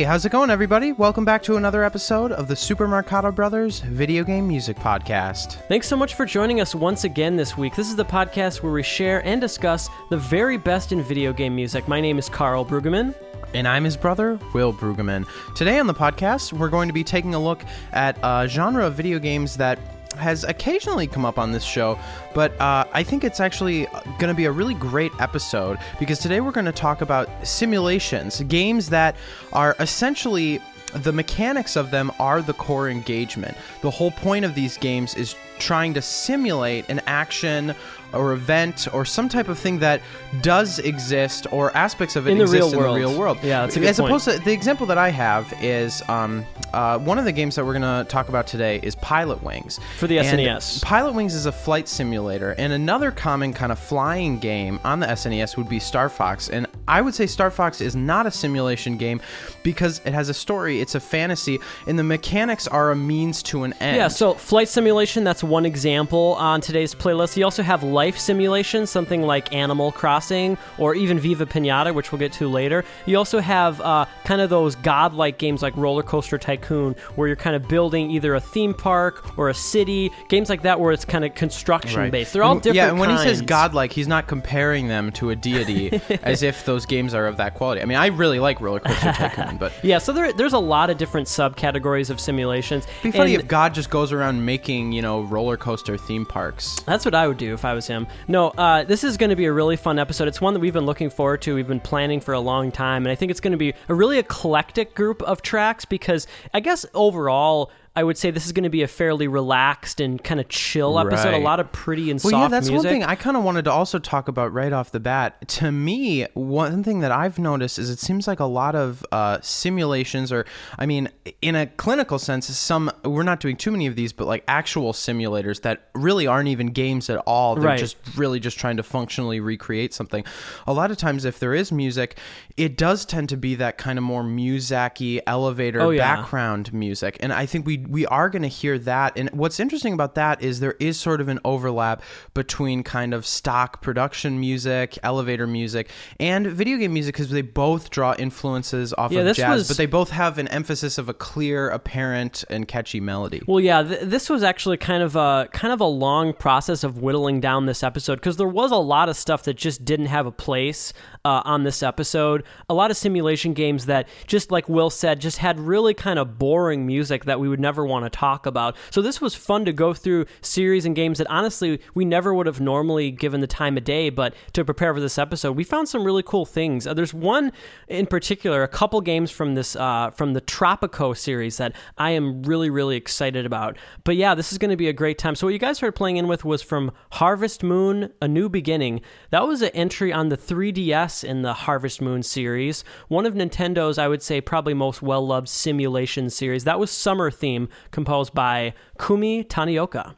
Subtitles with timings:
[0.00, 0.92] Hey, how's it going, everybody?
[0.92, 5.56] Welcome back to another episode of the Super Marcato Brothers Video Game Music Podcast.
[5.68, 7.76] Thanks so much for joining us once again this week.
[7.76, 11.54] This is the podcast where we share and discuss the very best in video game
[11.54, 11.86] music.
[11.86, 13.14] My name is Karl Brueggemann.
[13.52, 15.26] And I'm his brother, Will Brueggemann.
[15.54, 18.94] Today on the podcast, we're going to be taking a look at a genre of
[18.94, 19.78] video games that
[20.18, 21.98] has occasionally come up on this show,
[22.34, 23.86] but uh, I think it's actually
[24.18, 28.40] going to be a really great episode because today we're going to talk about simulations,
[28.42, 29.16] games that
[29.52, 30.60] are essentially
[30.92, 33.56] the mechanics of them are the core engagement.
[33.80, 37.74] The whole point of these games is trying to simulate an action
[38.12, 40.00] or event or some type of thing that
[40.42, 42.96] does exist or aspects of it In the exist real in world.
[42.96, 43.38] the real world.
[43.42, 44.10] Yeah, that's a good As point.
[44.10, 47.64] opposed to the example that I have is um, uh, one of the games that
[47.64, 50.82] we're going to talk about today is Pilotwings For the And SNES.
[50.84, 55.56] Pilotwings is a flight simulator, and another common kind of flying game on the SNES
[55.56, 56.48] would be Star Fox.
[56.48, 59.20] And I would say Star Fox is not a simulation game
[59.62, 63.64] because it has a story, it's a fantasy, and the mechanics are a means to
[63.64, 63.96] an end.
[63.96, 67.36] Yeah, so flight simulation, that's one example on today's playlist.
[67.36, 72.18] You also have life simulation, something like Animal Crossing or even Viva Pinata, which we'll
[72.18, 72.82] get to later.
[73.04, 77.36] You also have uh, kind of those godlike games like Roller Coaster Tycoon, where you're
[77.36, 81.04] kind of building either a theme park or a city, games like that where it's
[81.04, 82.10] kind of construction Right.
[82.10, 82.32] based.
[82.32, 82.76] They're all different.
[82.76, 83.48] Yeah, and when he says kinds.
[83.50, 87.52] godlike, he's not comparing them to a deity as if those games are of that
[87.54, 87.82] quality.
[87.82, 90.88] I mean, I really like Roller Coaster Tycoon, but Yeah, so there, there's a lot
[90.88, 92.86] of different subcategories of simulations.
[92.86, 96.24] it'd be funny and- if God just goes around making, you know, roller coaster theme
[96.24, 96.76] parks.
[96.86, 98.06] That's what I would do if I was him.
[98.28, 100.28] No, uh, this is going to be a really fun episode.
[100.28, 101.54] It's one that we've been looking forward to.
[101.54, 103.94] We've been planning for a long time, and I think it's going to be a
[103.94, 107.70] really eclectic group of tracks because I guess overall.
[107.96, 110.96] I would say this is going to be a fairly relaxed and kind of chill
[110.98, 111.34] episode.
[111.34, 112.84] A lot of pretty and Well, soft yeah, that's music.
[112.88, 115.48] one thing I kind of wanted to also talk about right off the bat.
[115.48, 119.38] To me, one thing that I've noticed is it seems like a lot of uh,
[119.42, 120.46] simulations, or
[120.78, 121.08] I mean,
[121.42, 124.92] in a clinical sense, some we're not doing too many of these, but like actual
[124.92, 127.56] simulators that really aren't even games at all.
[127.56, 127.78] They're Right.
[127.78, 130.24] just really just trying to functionally recreate something.
[130.66, 132.16] A lot of times, if there is music,
[132.56, 136.16] it does tend to be that kind of more music-y elevator Oh, yeah.
[136.16, 139.16] background music, and I think we we are going to hear that.
[139.16, 142.02] And what's interesting about that is there is sort of an overlap
[142.34, 147.90] between kind of stock production music, elevator music, and video game music because they both
[147.90, 151.14] draw influences off Yeah, of jazz, was- but they both have an emphasis of a
[151.14, 153.42] clear, apparent, and catchy melody.
[153.46, 156.98] Well, yeah, th- this was actually kind of a kind of a long process of
[156.98, 160.26] whittling down this episode because there was a lot of stuff that just didn't have
[160.26, 160.92] a place
[161.24, 162.42] uh, on this episode.
[162.68, 166.38] A lot of simulation games that, just like Will said, just had really kind of
[166.38, 168.76] boring music that we would never want to talk about.
[168.90, 172.46] So this was fun to go through series and games that honestly we never would
[172.46, 175.88] have normally given the time of day, but to prepare for this episode, we found
[175.88, 176.86] some really cool things.
[176.86, 177.52] Uh, there's one
[177.88, 182.42] in particular, a couple games from this uh, from the Tropico series that I am
[182.42, 183.76] really really excited about.
[184.04, 185.34] But yeah, this is going to be a great time.
[185.34, 189.00] So what you guys heard playing in with was from Harvest Moon: A New Beginning.
[189.30, 193.98] That was an entry on the 3DS in the Harvest Moon series, one of Nintendo's
[193.98, 196.64] I would say probably most well loved simulation series.
[196.64, 197.30] That was Summer
[197.60, 200.14] Theme, composed by Kumi Tanioka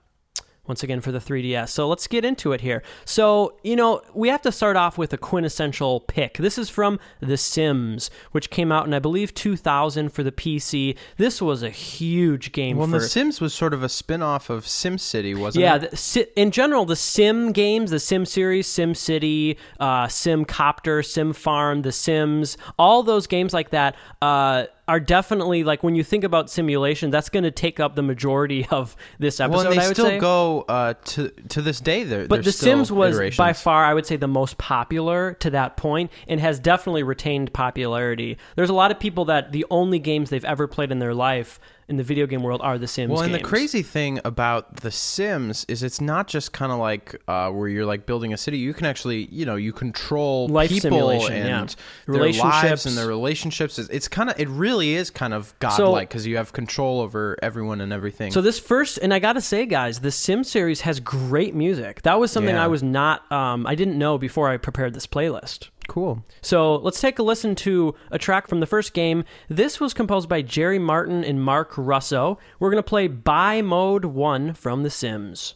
[0.69, 1.71] once again for the 3DS.
[1.71, 2.85] So let's get into it here.
[3.05, 6.39] So, you know, we have to start off with a quintessential pick.
[6.39, 10.97] This is from The Sims, which came out in, I believe, 2000 for the PC.
[11.17, 13.01] This was a huge game well, for.
[13.01, 16.17] The Sims was sort of a spin-off of SimCity, wasn't yeah, it?
[16.17, 21.33] Yeah, in general, the Sim games, the Sim series, Sim City, uh, Sim Copter, Sim
[21.33, 26.23] Farm, The Sims, all those games like that uh, are definitely like when you think
[26.23, 29.65] about simulation, that's going to take up the majority of this episode.
[29.65, 30.19] well, they I would still say.
[30.19, 32.05] go uh, to to this day.
[32.05, 35.79] There, But The Sims was by far, I would say, the most popular to that
[35.79, 38.37] point and has definitely retained popularity.
[38.55, 41.59] There's a lot of people that the only games they've ever played in their life
[41.89, 44.91] in the video game world are The Sims Well, and the crazy thing about The
[44.91, 48.59] Sims is it's not just kind of like uh, where you're like building a city.
[48.59, 51.77] You can actually, you know, you control Life people simulation, and
[52.09, 52.15] yeah.
[52.15, 53.79] their lives and their relationships.
[53.79, 57.37] It's, it's kind of, it really is kind of godlike because you have control over
[57.43, 58.33] everyone and everything.
[58.33, 62.03] So this first, and I gotta say, guys, the Sim series has great music.
[62.03, 62.65] That was something Yeah.
[62.65, 65.69] I was not, um, I didn't know before I prepared this playlist.
[65.89, 66.25] Cool.
[66.41, 69.25] So let's take a listen to a track from the first game.
[69.49, 72.39] This was composed by Jerry Martin and Marc Russo.
[72.59, 75.55] We're gonna play Buy Mode One from The Sims.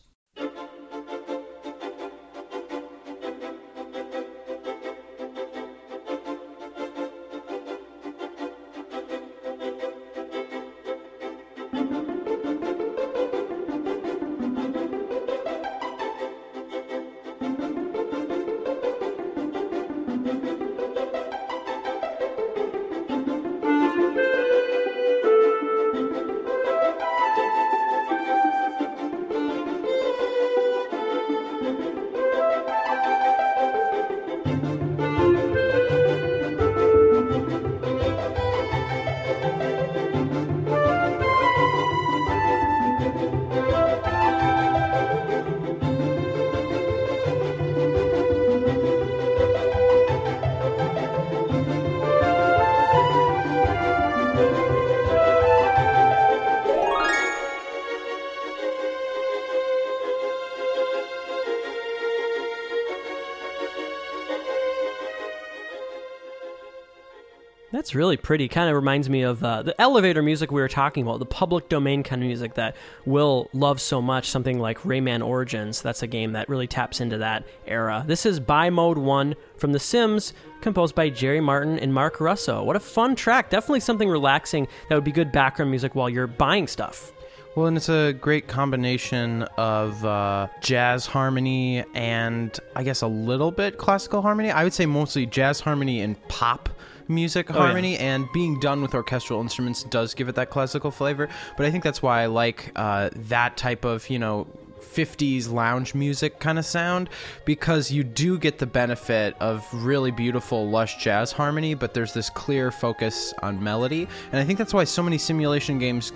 [67.96, 68.46] Really pretty.
[68.46, 71.70] Kind of reminds me of uh, the elevator music we were talking about, the public
[71.70, 72.76] domain kind of music that
[73.06, 74.28] Will loves so much.
[74.28, 75.80] Something like Rayman Origins.
[75.80, 78.04] That's a game that really taps into that era.
[78.06, 82.62] This is Buy Mode 1 from The Sims, composed by Jerry Martin and Marc Russo.
[82.62, 83.48] What a fun track.
[83.48, 87.14] Definitely something relaxing that would be good background music while you're buying stuff.
[87.54, 93.50] Well, and it's a great combination of uh, jazz harmony and I guess a little
[93.50, 94.50] bit classical harmony.
[94.50, 96.68] I would say mostly jazz harmony and pop
[97.08, 97.56] music yeah.
[97.56, 101.28] harmony, and being done with orchestral instruments does give it that classical flavor.
[101.56, 104.46] But I think that's why I like uh, that type of, you know,
[104.80, 107.10] 50s lounge music kind of sound
[107.44, 112.30] because you do get the benefit of really beautiful lush jazz harmony but there's this
[112.30, 116.12] clear focus on melody and i think that's why so many simulation games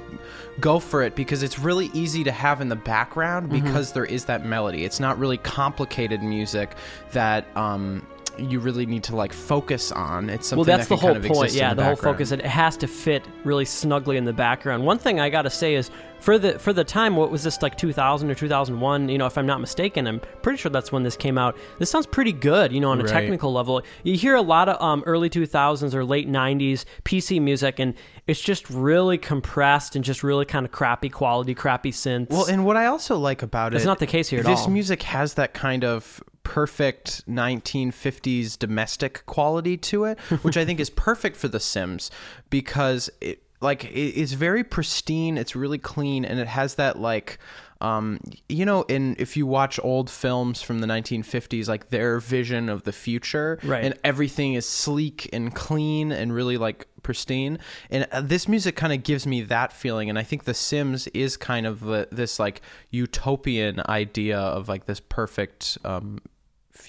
[0.61, 4.25] go for it because it's really easy to have in the background because there is
[4.25, 6.75] that melody it's not really complicated music
[7.13, 8.07] that um
[8.41, 10.31] you really need to like focus on.
[10.31, 11.53] It's something well, that's that the whole kind of point.
[11.53, 12.33] Yeah, the, whole focus.
[12.33, 14.85] It has to fit really snugly in the background.
[14.85, 15.91] One thing I got to say is
[16.21, 19.09] for the for the time, what was this like 2000 or 2001?
[19.09, 21.57] You know, if I'm not mistaken, I'm pretty sure that's when this came out.
[21.79, 22.73] This sounds pretty good.
[22.73, 23.13] You know, on a Right.
[23.13, 27.79] technical level, you hear a lot of um, early 2000s or late 90s PC music,
[27.79, 27.95] and
[28.31, 32.31] it's just really compressed and just really kind of crappy quality, crappy synths.
[32.31, 34.61] Well, and what I also like about It's it, not the case here at this
[34.61, 34.71] all.
[34.71, 40.91] music has that kind of perfect 1950s domestic quality to it, which I think is
[40.91, 42.09] perfect for The Sims
[42.51, 47.39] because it like it, it's very pristine, it's really clean, and it has that like.
[47.81, 52.69] Um, you know, in if you watch old films from the 1950s, like their vision
[52.69, 53.85] of the future, Right.
[53.85, 57.59] and everything is sleek and clean and really like pristine.
[57.91, 60.11] And uh, this music kind of gives me that feeling.
[60.11, 62.61] And I think The Sims is kind of the, this like
[62.91, 66.19] utopian idea of like this perfect um,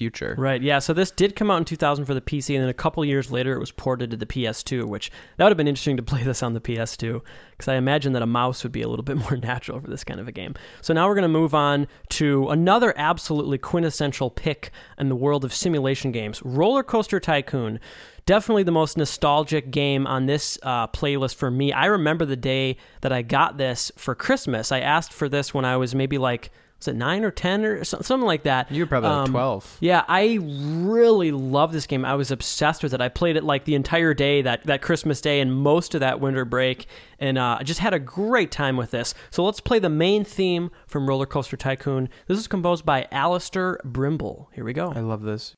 [0.02, 0.34] future.
[0.36, 0.80] Right, yeah.
[0.80, 3.30] So this did come out in 2000 for the PC, and then a couple years
[3.30, 4.86] later, it was ported to the PS2.
[4.86, 7.22] Which that would have been interesting to play this on the PS2,
[7.52, 10.04] because I imagine that a mouse would be a little bit more natural for this
[10.04, 10.56] kind of a game.
[10.82, 15.46] So now we're going to move on to another absolutely quintessential pick in the world
[15.46, 17.80] of simulation games: Roller Coaster Tycoon.
[18.26, 21.74] Definitely the most nostalgic game on this uh, playlist for me.
[21.74, 24.72] I remember the day that I got this for Christmas.
[24.72, 26.52] I asked for this when I was maybe like.
[26.82, 28.72] Was it nine or ten or something like that?
[28.72, 29.78] You were probably like Um, 12.
[29.82, 32.04] yeah, I really love this game.
[32.04, 33.00] I was obsessed with it.
[33.02, 36.20] I played it like the entire day that, that Christmas day and most of that
[36.20, 36.88] winter break,
[37.20, 39.14] and uh, I just had a great time with this.
[39.30, 42.10] So let's play the main theme from Roller Coaster Tycoon.
[42.26, 44.48] This is composed by Allister Brimble.
[44.54, 44.92] Here we go.
[44.96, 45.56] I love this.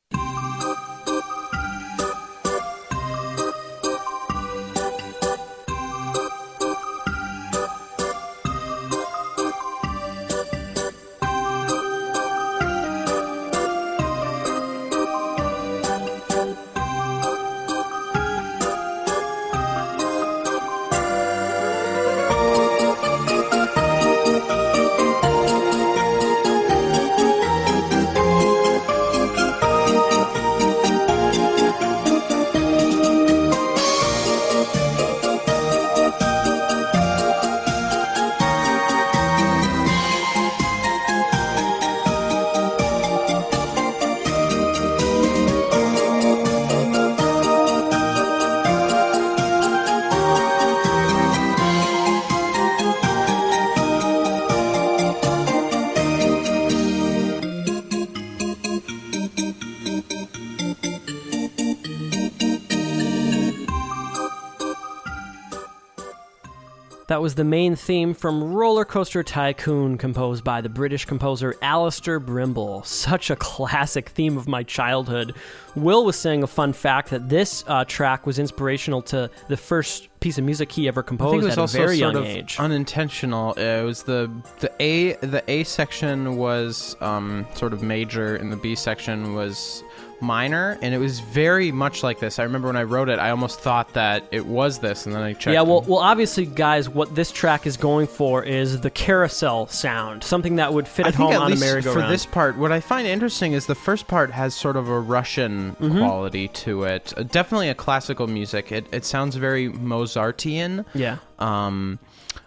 [67.24, 72.86] Was the main theme from Roller Coaster Tycoon, composed by the British composer Allister Brimble.
[72.86, 75.34] Such a classic theme of my childhood.
[75.74, 80.10] Will was saying a fun fact that this uh, track was inspirational to the first
[80.20, 82.58] piece of music he ever composed it was at a very sort young of age.
[82.60, 83.54] unintentional.
[83.54, 88.58] It was the the A the A section was um, sort of major, and the
[88.58, 89.82] B section was
[90.24, 92.40] minor, and it was very much like this.
[92.40, 95.22] I remember when I wrote it, I almost thought that it was this, and then
[95.22, 95.54] I checked.
[95.54, 100.24] Yeah, well, well, obviously, guys, what this track is going for is the carousel sound,
[100.24, 102.02] something that would fit I at think home at on a merry-go-round.
[102.02, 105.00] for this part, what I find interesting is the first part has sort of a
[105.00, 105.44] Russian
[105.84, 106.00] Mm-hmm.
[106.00, 107.14] quality to it.
[107.18, 108.72] Uh, definitely a classical music.
[108.72, 110.86] It it sounds very Mozartian.
[110.94, 111.18] yeah.
[111.40, 112.00] Um,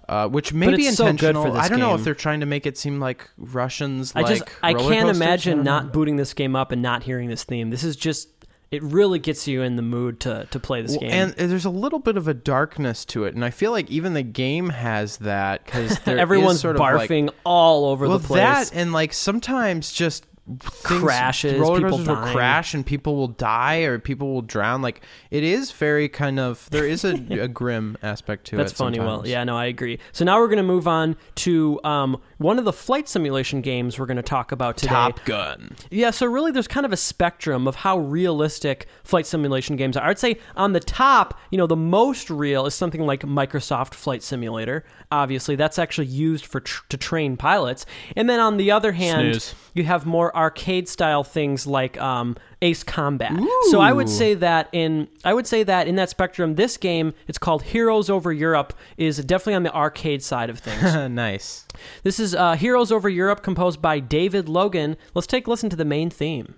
[0.08, 1.52] uh, which may But be it's so good for intentional.
[1.52, 4.12] this I don't know if they're trying to make it seem like Russians.
[4.14, 7.44] I like just I can't imagine don't booting this game up and not hearing this
[7.44, 7.70] theme.
[7.70, 8.28] This is just
[8.70, 11.10] it really gets you in the mood to to play this Well, game.
[11.10, 14.14] And there's a little bit of a darkness to it, and I feel like even
[14.14, 18.70] the game has that because Everyone's sort of like, barfing all over well, the place.
[18.70, 20.26] that and like sometimes just
[20.60, 24.82] things- crashes, roller people coasters will crash and people will die or people will drown.
[24.82, 28.74] Like it is very kind of there is a, a grim aspect to That's it.
[28.74, 29.00] That's funny.
[29.00, 29.98] Well, yeah, no, I agree.
[30.12, 33.98] So now we're going to move on to um, one of the flight simulation games
[33.98, 34.90] we're going to talk about today.
[34.92, 35.74] Top Gun.
[35.90, 40.08] Yeah, so really there's kind of a spectrum of how realistic flight simulation games are.
[40.08, 44.22] I'd say on the top, you know, the most real is something like Microsoft Flight
[44.22, 44.84] Simulator.
[45.10, 47.86] Obviously, that's actually used for tr- to train pilots.
[48.14, 49.54] And then on the other hand, Snooze.
[49.74, 53.32] you have more arcade style things like um, Ace Combat.
[53.70, 57.14] So I would say that in I would say that in that spectrum, this game
[57.26, 60.94] it's called Heroes Over Europe is definitely on the arcade side of things.
[61.10, 61.66] nice.
[62.02, 64.96] This is uh, Heroes Over Europe, composed by David Logan.
[65.14, 66.56] Let's take a listen to the main theme.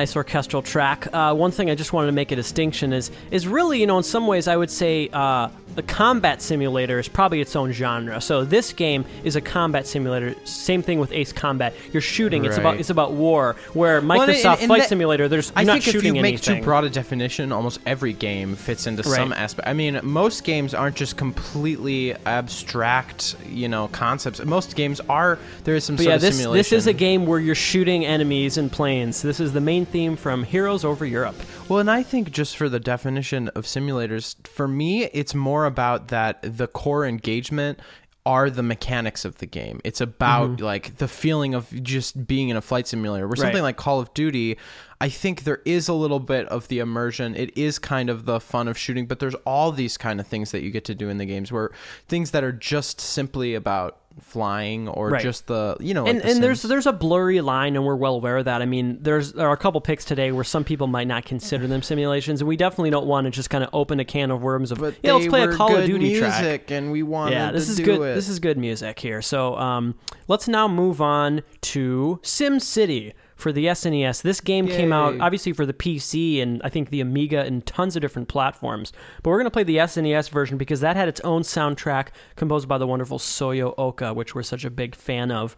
[0.00, 1.06] Nice orchestral track.
[1.12, 3.98] Uh, one thing I just wanted to make a distinction is is really, you know,
[3.98, 8.20] in some ways, I would say uh, the combat simulator is probably its own genre.
[8.20, 10.34] So this game is a combat simulator.
[10.44, 11.74] Same thing with Ace Combat.
[11.92, 12.44] You're shooting.
[12.44, 13.56] It's about it's about war.
[13.72, 16.00] Where Well, and- Microsoft and Flight that- Simulator, there's I you're not think if you
[16.00, 16.58] shooting make anything.
[16.58, 19.68] too broad a definition, almost every game fits into some aspect.
[19.68, 24.44] I mean, most games aren't just completely abstract, you know, concepts.
[24.44, 25.38] Most games are.
[25.64, 26.58] There is some But sort yeah, of this simulation.
[26.58, 29.22] this is a game where you're shooting enemies and planes.
[29.22, 31.36] This is the main theme from Heroes Over Europe.
[31.68, 36.08] Well, and I think just for the definition of simulators, for me, it's more about
[36.08, 37.80] that the core engagement
[38.26, 39.80] are the mechanics of the game.
[39.82, 43.26] It's about like the feeling of just being in a flight simulator.
[43.26, 43.56] Where something Mm-hmm.
[43.56, 43.68] Right.
[43.70, 44.58] like Call of Duty,
[45.00, 47.34] I think there is a little bit of the immersion.
[47.34, 50.50] It is kind of the fun of shooting, but there's all these kind of things
[50.50, 51.70] that you get to do in the games where
[52.08, 55.22] things that are just simply about flying or Right.
[55.22, 57.96] just the you know like and The and there's there's a blurry line, and we're
[57.96, 58.60] well aware of that.
[58.62, 61.66] I mean, there's there are a couple picks today where some people might not consider
[61.66, 64.42] them simulations, and we definitely don't want to just kind of open a can of
[64.42, 66.42] worms of but yeah, let's play a Call of Duty track.
[66.42, 68.00] music and we want Yeah, this to is do good.
[68.10, 68.14] it.
[68.14, 69.22] This is good music here.
[69.22, 69.94] So um,
[70.28, 74.22] let's now move on to Sim City for the SNES.
[74.22, 77.96] This game came out obviously for the PC and I think the Amiga and tons
[77.96, 78.92] of different platforms.
[79.22, 82.78] But we're gonna play the SNES version because that had its own soundtrack composed by
[82.78, 85.56] the wonderful Soyo Oka, which we're such a big fan of.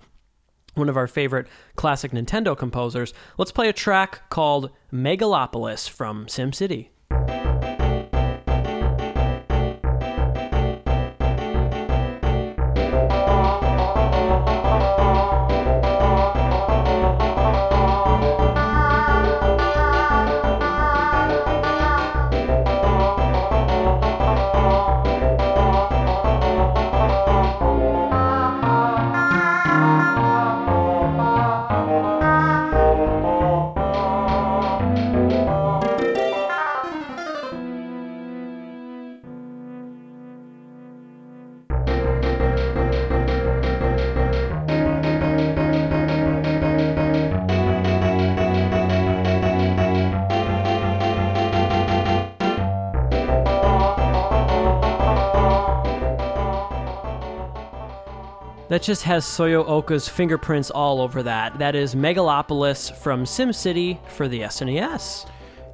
[0.74, 3.12] One of our favorite classic Nintendo composers.
[3.36, 6.88] Let's play a track called Megalopolis from SimCity.
[58.72, 61.58] That just has Soyo Oka's fingerprints all over that.
[61.58, 65.26] That is Megalopolis from SimCity for the SNES.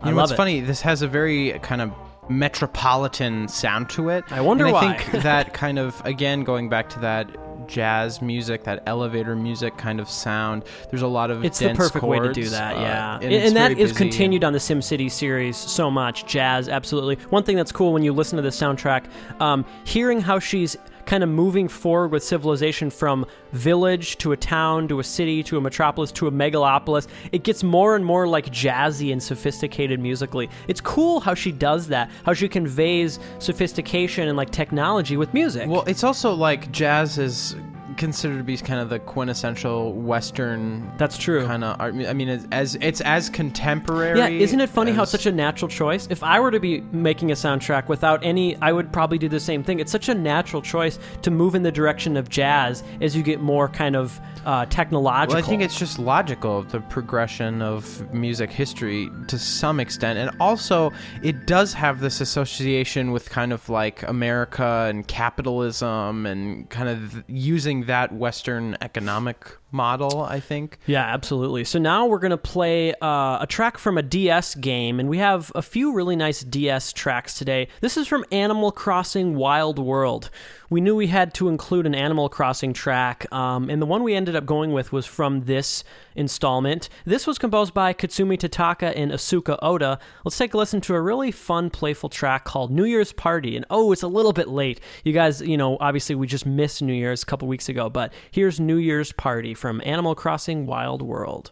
[0.03, 0.37] I You know love what's it.
[0.37, 0.61] funny?
[0.63, 1.93] This has a very kind of
[2.29, 4.25] metropolitan sound to it.
[4.33, 4.95] I wonder and why.
[4.95, 7.29] I think that kind of again going back to that
[7.69, 10.65] jazz music, that elevator music kind of sound.
[10.91, 13.15] There's a lot of It's the perfect way to do that, uh, yeah.
[13.15, 16.27] and, and, it's that is continued on the SimCity series so much.
[16.27, 17.15] Jazz, absolutely.
[17.31, 19.05] One thing that's cool when you listen to the soundtrack,
[19.41, 20.77] um, hearing how she's
[21.09, 25.57] kind of moving forward with civilization from village to a town to a city to
[25.57, 27.09] a metropolis to a megalopolis.
[27.33, 30.51] It gets more and more like jazzy and sophisticated musically.
[30.69, 35.67] It's cool how she does that, how she conveys sophistication and like technology with music.
[35.67, 37.57] Well, it's also like jazz is
[37.99, 40.91] considered to be kind of the quintessential Western.
[40.97, 41.45] That's true.
[41.45, 41.95] Kind of art.
[41.95, 44.19] I mean, it's as it's as contemporary.
[44.19, 46.07] Yeah, isn't it funny how it's such a natural choice?
[46.11, 49.41] If I were to be making a soundtrack without any, I would probably do the
[49.41, 49.81] same thing.
[49.81, 53.41] It's such a natural choice to move in the direction of jazz as you get
[53.41, 55.35] more kind of uh, technological.
[55.35, 60.31] Well, I think it's just logical the progression of music history to some extent, and
[60.41, 60.91] also
[61.23, 67.23] it does have this association with kind of like America and capitalism and kind of
[67.29, 70.23] using that Western economic model.
[70.23, 70.79] I think.
[70.87, 71.65] Yeah, absolutely.
[71.65, 75.19] So now we're going to play uh, a track from a DS game, and we
[75.19, 77.69] have a few really nice DS tracks today.
[77.81, 80.31] This is from Animal Crossing Wild World.
[80.71, 84.15] We knew we had to include an Animal Crossing track, um, and the one we
[84.15, 85.83] ended up going with was from this
[86.15, 86.89] installment.
[87.07, 89.99] This was composed by Kazumi Totaka and Asuka Oda.
[90.25, 93.57] Let's take a listen to a really fun, playful track called New Year's Party.
[93.57, 94.81] And oh, it's a little bit late.
[95.05, 98.13] You guys, you know, obviously we just missed New Year's a couple weeks ago, but
[98.31, 101.51] here's New Year's Party from Animal Crossing Wild World.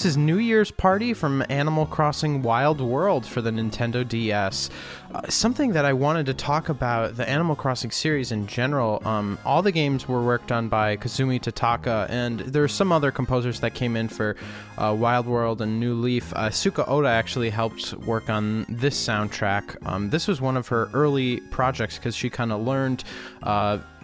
[0.00, 4.70] This is New Year's Party from Animal Crossing Wild World for the Nintendo DS.
[5.12, 9.02] Uh, something that I wanted to talk about the Animal Crossing series in general.
[9.04, 13.10] Um, all the games were worked on by Kazumi Totaka, and there are some other
[13.10, 14.36] composers that came in for
[14.78, 16.32] uh, Wild World and New Leaf.
[16.32, 19.76] Uh, Suka Oda actually helped work on this soundtrack.
[19.86, 23.04] Um, this was one of her early projects because she kind of learned.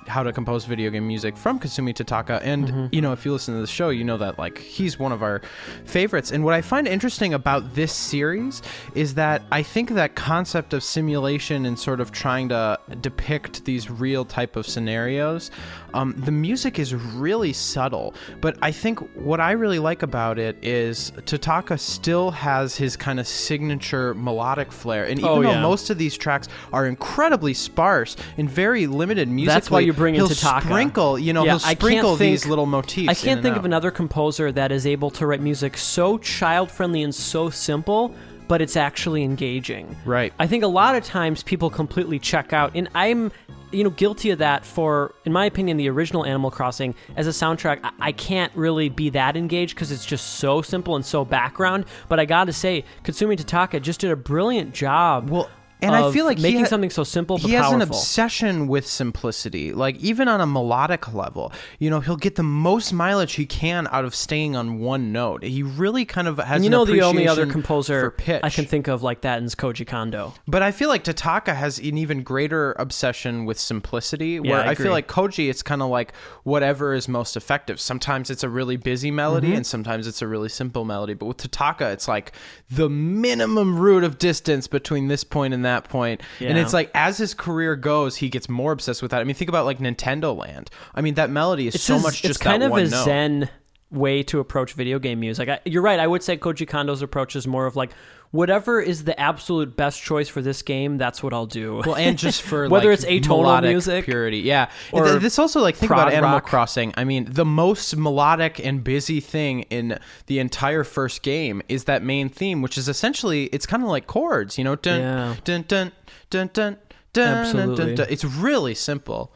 [0.07, 2.41] How to compose video game music from Kazumi Totaka.
[2.43, 2.87] And, mm-hmm.
[2.93, 5.23] you know, if you listen to the show, you know that, like, he's one of
[5.23, 5.43] our
[5.85, 6.31] favorites.
[6.31, 8.63] And what I find interesting about this series
[8.95, 13.91] is that I think that concept of simulation and sort of trying to depict these
[13.91, 15.51] real type of scenarios,
[15.97, 18.15] um, the music is really subtle.
[18.41, 23.19] But I think what I really like about it is Totaka still has his kind
[23.19, 25.05] of signature melodic flair.
[25.05, 29.55] And even Oh, though most of these tracks are incredibly sparse and very limited music,
[29.55, 30.63] That's why you bring in Totaka.
[30.63, 33.09] sprinkle, you know, Yeah, he'll sprinkle think- these little motifs.
[33.09, 37.03] I can't think of another composer that is able to write music so child friendly
[37.03, 38.15] and so simple,
[38.49, 39.97] but it's actually engaging.
[40.05, 40.33] Right.
[40.39, 43.33] I think a lot of times people completely check out, and I'm,
[43.73, 44.65] you know, guilty of that.
[44.65, 48.89] For, in my opinion, the original Animal Crossing as a soundtrack, I, I can't really
[48.89, 51.87] be that engaged because it's just so simple and so background.
[52.09, 55.31] But I got to say, Kazumi Totaka just did a brilliant job.
[55.31, 55.51] Well,
[55.83, 57.77] and I feel like making ha- something so simple but he has powerful.
[57.77, 62.43] an obsession with simplicity like even on a melodic level you know he'll get the
[62.43, 66.63] most mileage he can out of staying on one note he really kind of has
[66.65, 70.33] you know, the only other composer I can think of like that is Koji Kondo.
[70.49, 74.41] But I feel like Totaka has an even greater obsession with simplicity.
[74.41, 77.81] Where I I, feel like Koji, it's kind of like whatever is most effective.
[77.81, 79.57] Sometimes it's a really busy melody, Mm-hmm.
[79.57, 81.15] and sometimes it's a really simple melody.
[81.15, 82.33] But with Totaka, it's like
[82.71, 86.21] the minimum root of distance between this point and that point.
[86.41, 89.21] And it's like as his career goes, he gets more obsessed with that.
[89.21, 90.71] I mean, think about like Nintendo Land.
[90.95, 92.83] I mean, that melody is It's so a- much just it's kind that of one
[92.83, 93.05] a note.
[93.05, 93.51] zen
[93.91, 95.49] way to approach video game music.
[95.49, 96.01] I, you're right.
[96.01, 97.93] I would say Koji Kondo's approach is more of like
[98.33, 100.99] whatever is the absolute best choice for this game.
[100.99, 101.81] That's what I'll do.
[101.87, 104.71] Well, and just for Whether like, it's atonal music purity, yeah.
[104.93, 106.47] or Th- this also like think about Animal rock.
[106.47, 106.93] Crossing.
[106.97, 112.03] I mean, the most melodic and busy thing in the entire first game is that
[112.03, 115.35] main theme, which is essentially it's kind of like chords, you know, dun Yeah.
[115.45, 115.93] dun dun
[116.31, 116.77] dun dun.
[117.13, 117.85] Dun, dun, Absolutely.
[117.87, 118.07] dun, dun.
[118.11, 119.33] It's really simple.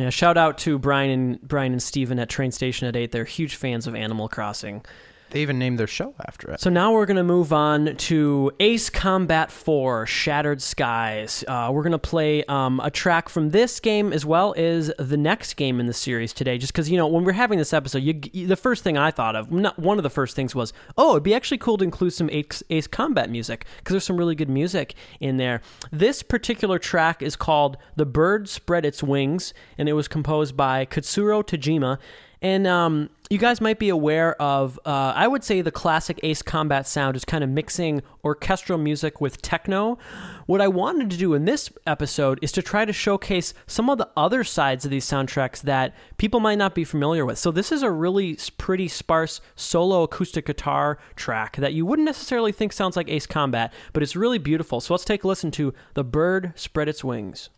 [0.00, 3.12] Yeah, shout out to Brian and Brian and Steven at Train Station at Eight.
[3.12, 4.84] They're huge fans of Animal Crossing.
[5.30, 6.60] They even named their show after it.
[6.60, 11.44] So now we're going to move on to Ace Combat 4 Shattered Skies.
[11.46, 15.16] Uh, we're going to play um, a track from this game as well as the
[15.16, 16.58] next game in the series today.
[16.58, 19.12] Just because, you know, when we're having this episode, you, you, the first thing I
[19.12, 21.84] thought of, not, one of the first things was, oh, it'd be actually cool to
[21.84, 25.60] include some Ace, Ace Combat music because there's some really good music in there.
[25.92, 30.86] This particular track is called The Bird Spread Its Wings, and it was composed by
[30.86, 31.98] Katsuro Tajima.
[32.42, 36.40] And um, you guys might be aware of, uh, I would say the classic Ace
[36.42, 39.98] Combat sound is kind of mixing orchestral music with techno.
[40.46, 43.98] What I wanted to do in this episode is to try to showcase some of
[43.98, 47.38] the other sides of these soundtracks that people might not be familiar with.
[47.38, 52.52] So, this is a really pretty sparse solo acoustic guitar track that you wouldn't necessarily
[52.52, 54.80] think sounds like Ace Combat, but it's really beautiful.
[54.80, 57.50] So, let's take a listen to The Bird Spread Its Wings.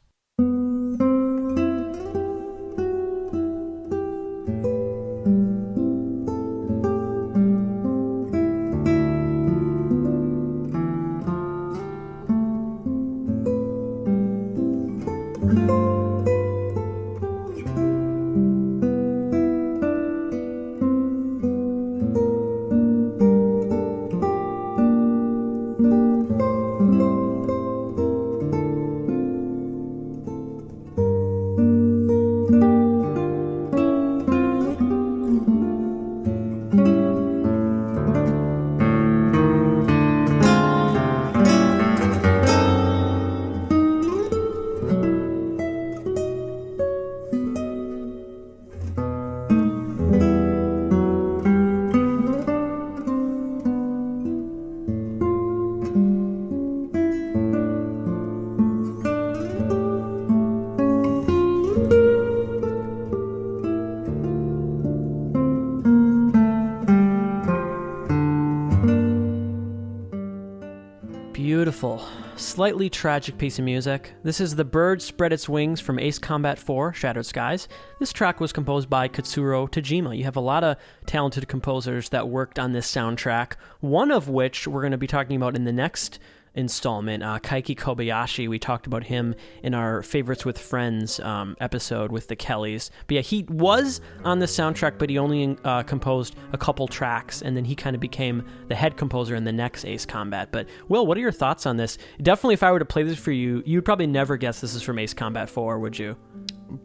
[72.72, 74.14] Slightly tragic piece of music.
[74.22, 77.68] This is The Bird Spread Its Wings from Ace Combat 4 Shattered Skies.
[77.98, 80.16] This track was composed by Katsuro Tajima.
[80.16, 84.66] You have a lot of talented composers that worked on this soundtrack, one of which
[84.66, 86.18] we're going to be talking about in the next
[86.54, 87.22] installment.
[87.22, 92.28] Uh, Keiki Kobayashi, we talked about him in our Favorites with Friends um, episode with
[92.28, 92.90] the Kellys.
[93.06, 97.42] But yeah, he was on the soundtrack, but he only uh, composed a couple tracks,
[97.42, 100.50] and then he kind of became the head composer in the next Ace Combat.
[100.52, 101.98] But Will, what are your thoughts on this?
[102.20, 104.82] Definitely, if I were to play this for you, you'd probably never guess this is
[104.82, 106.16] from Ace Combat 4, would you?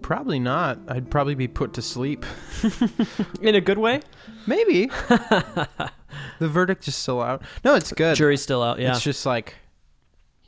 [0.02, 0.80] Probably not.
[0.88, 2.26] I'd probably be put to sleep.
[3.42, 4.02] in a good way?
[4.46, 4.88] Maybe.
[5.10, 5.90] the
[6.40, 7.42] verdict is still out.
[7.64, 8.16] No, it's good.
[8.16, 8.92] Jury's still out, yeah.
[8.92, 9.56] It's just like,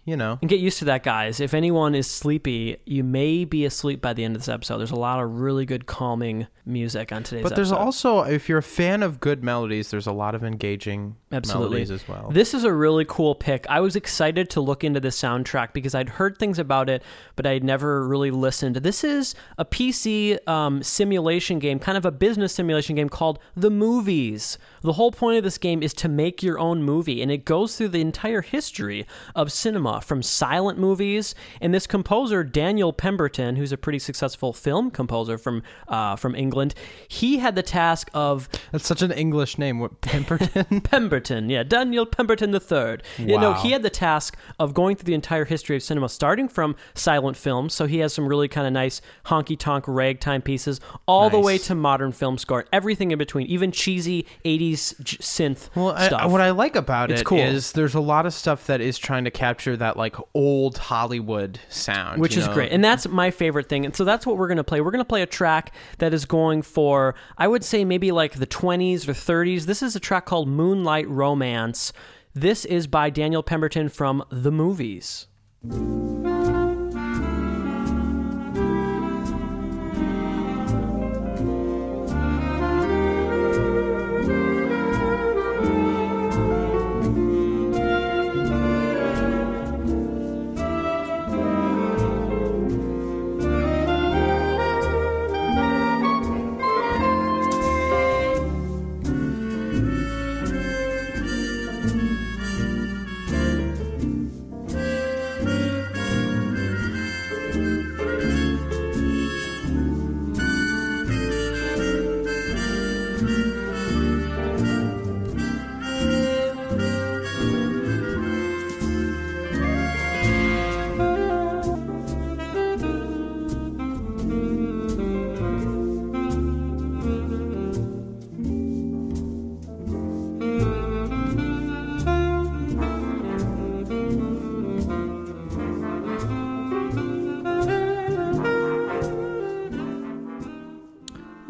[0.09, 0.39] you know.
[0.41, 1.39] And get used to that, guys.
[1.39, 4.79] If anyone is sleepy, you may be asleep by the end of this episode.
[4.79, 7.83] There's a lot of really good calming music on today's But there's episode.
[7.83, 11.69] also, if you're a fan of good melodies, there's a lot of engaging Absolutely.
[11.69, 12.29] melodies as well.
[12.31, 13.67] This is a really cool pick.
[13.69, 17.03] I was excited to look into the soundtrack because I'd heard things about it,
[17.35, 18.77] but I'd never really listened.
[18.77, 23.69] This is a PC um, simulation game, kind of a business simulation game called The
[23.69, 24.57] Movies.
[24.81, 27.75] The whole point of this game is to make your own movie, and it goes
[27.77, 31.35] through the entire history of cinema from silent movies.
[31.61, 36.73] And this composer, Daniel Pemberton, who's a pretty successful film composer from uh, from England,
[37.07, 39.79] he had the task of That's such an English name.
[39.79, 40.81] What Pemberton?
[40.81, 42.97] Pemberton, yeah, Daniel Pemberton III.
[43.17, 46.47] You know, he had the task of going through the entire history of cinema, starting
[46.47, 47.73] from silent films.
[47.73, 51.57] So he has some really kind of nice honky tonk ragtime pieces, all the way
[51.59, 56.31] to modern film score, everything in between, even cheesy '80s j- synth Well, I, stuff.
[56.31, 57.39] what I like about It's it cool.
[57.39, 61.59] is there's a lot of stuff that is trying to capture that like old Hollywood
[61.69, 62.53] sound, which is know?
[62.53, 62.71] great.
[62.71, 63.85] And that's my favorite thing.
[63.85, 64.81] And so that's what we're going to play.
[64.81, 68.33] We're going to play a track that is going for, I would say, maybe like
[68.33, 69.63] the 20s or 30s.
[69.63, 71.93] This is a track called Moonlight Romance.
[72.33, 75.27] This is by Daniel Pemberton from The Movies.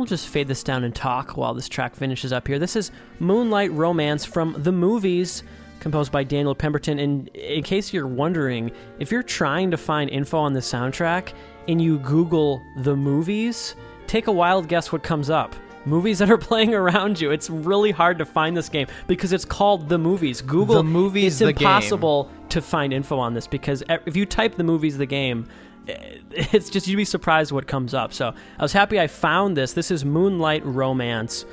[0.10, 2.60] Just fade this down and talk while this track finishes up here.
[2.60, 5.44] This is Moonlight Romance from the movies,
[5.80, 7.00] composed by Daniel Pemberton.
[7.00, 11.34] And in case you're wondering, if you're trying to find info on the soundtrack
[11.68, 13.76] and you Google the movies,
[14.08, 15.56] take a wild guess what comes up.
[15.86, 17.32] Movies that are playing around you.
[17.32, 20.42] It's really hard to find this game because it's called The Movies.
[20.42, 21.68] Google The Movies, It's the game.
[21.68, 25.48] impossible to find info on this because if you type The Movies the game,
[26.32, 28.14] it's just you'd be surprised what comes up.
[28.14, 29.74] So I was happy I found this.
[29.74, 31.46] This is Moonlight Romance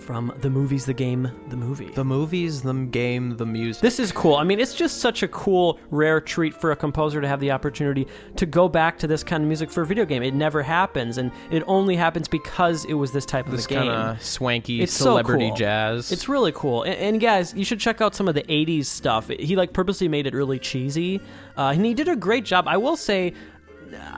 [0.00, 1.88] from the movies, the game, the movie.
[1.90, 3.82] The movies, the game, the music.
[3.82, 4.36] This is cool.
[4.36, 7.50] I mean, it's just such a cool, rare treat for a composer to have the
[7.50, 10.22] opportunity to go back to this kind of music for a video game.
[10.22, 13.68] It never happens, and it only happens because it was this type of this a
[13.68, 13.78] game.
[13.78, 15.56] kind of swanky It's so celebrity cool.
[15.56, 16.10] jazz.
[16.10, 16.82] It's really cool.
[16.82, 19.28] And, and guys, you should check out some of the 80s stuff.
[19.28, 21.20] He like purposely made it really cheesy.
[21.56, 22.66] Uh, and he did a great job.
[22.66, 23.34] I will say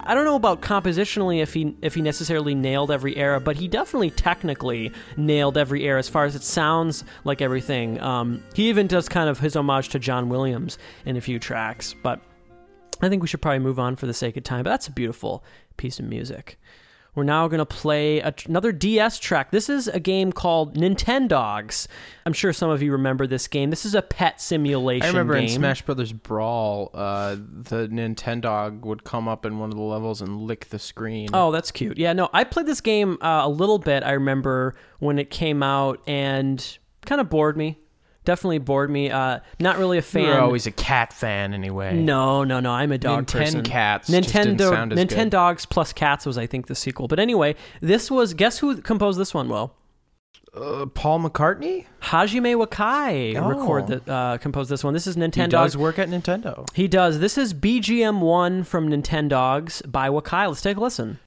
[0.04, 3.68] I don't know about compositionally if he if he necessarily nailed every era, but he
[3.68, 8.00] definitely technically nailed every era as far as it sounds like everything.
[8.00, 11.94] Um, he even does kind of his homage to John Williams in a few tracks,
[12.02, 12.20] but
[13.00, 14.64] I think we should probably move on for the sake of time.
[14.64, 15.44] But that's a beautiful
[15.76, 16.58] piece of music.
[17.14, 19.50] We're now going to play a, another DS track.
[19.50, 21.86] This is a game called Nintendogs.
[22.24, 23.68] I'm sure some of you remember this game.
[23.68, 25.44] This is a pet simulation I remember game.
[25.44, 29.82] in Smash Brothers Brawl, uh, the Nintendo Dog would come up in one of the
[29.82, 31.28] levels and lick the screen.
[31.32, 31.98] Oh, that's cute.
[31.98, 34.02] Yeah, no, I played this game uh, a little bit.
[34.02, 37.78] I remember when it came out and kind of bored me.
[38.24, 39.10] Definitely bored me.
[39.10, 40.22] Uh, not really a fan.
[40.22, 40.36] you fan.
[40.36, 41.96] were always a cat fan anyway.
[41.96, 42.70] No, no, no.
[42.70, 43.62] I'm a dog Ninten person.
[43.64, 45.08] Cats Nintendo good.
[45.08, 47.08] Nintendogs plus Cats was, I think, the sequel.
[47.08, 48.34] But anyway, this was.
[48.34, 49.48] Guess who composed this one?
[49.48, 49.74] Well,
[50.54, 51.86] Uh, Paul McCartney?
[52.02, 53.48] Hajime Wakai Oh.
[53.48, 54.92] record that uh, composed this one.
[54.94, 55.42] This is Nintendo.
[55.44, 56.66] He does work at Nintendo.
[56.74, 57.18] He does.
[57.20, 60.46] This is BGM one from Nintendogs by Wakai.
[60.48, 61.18] Let's take a listen.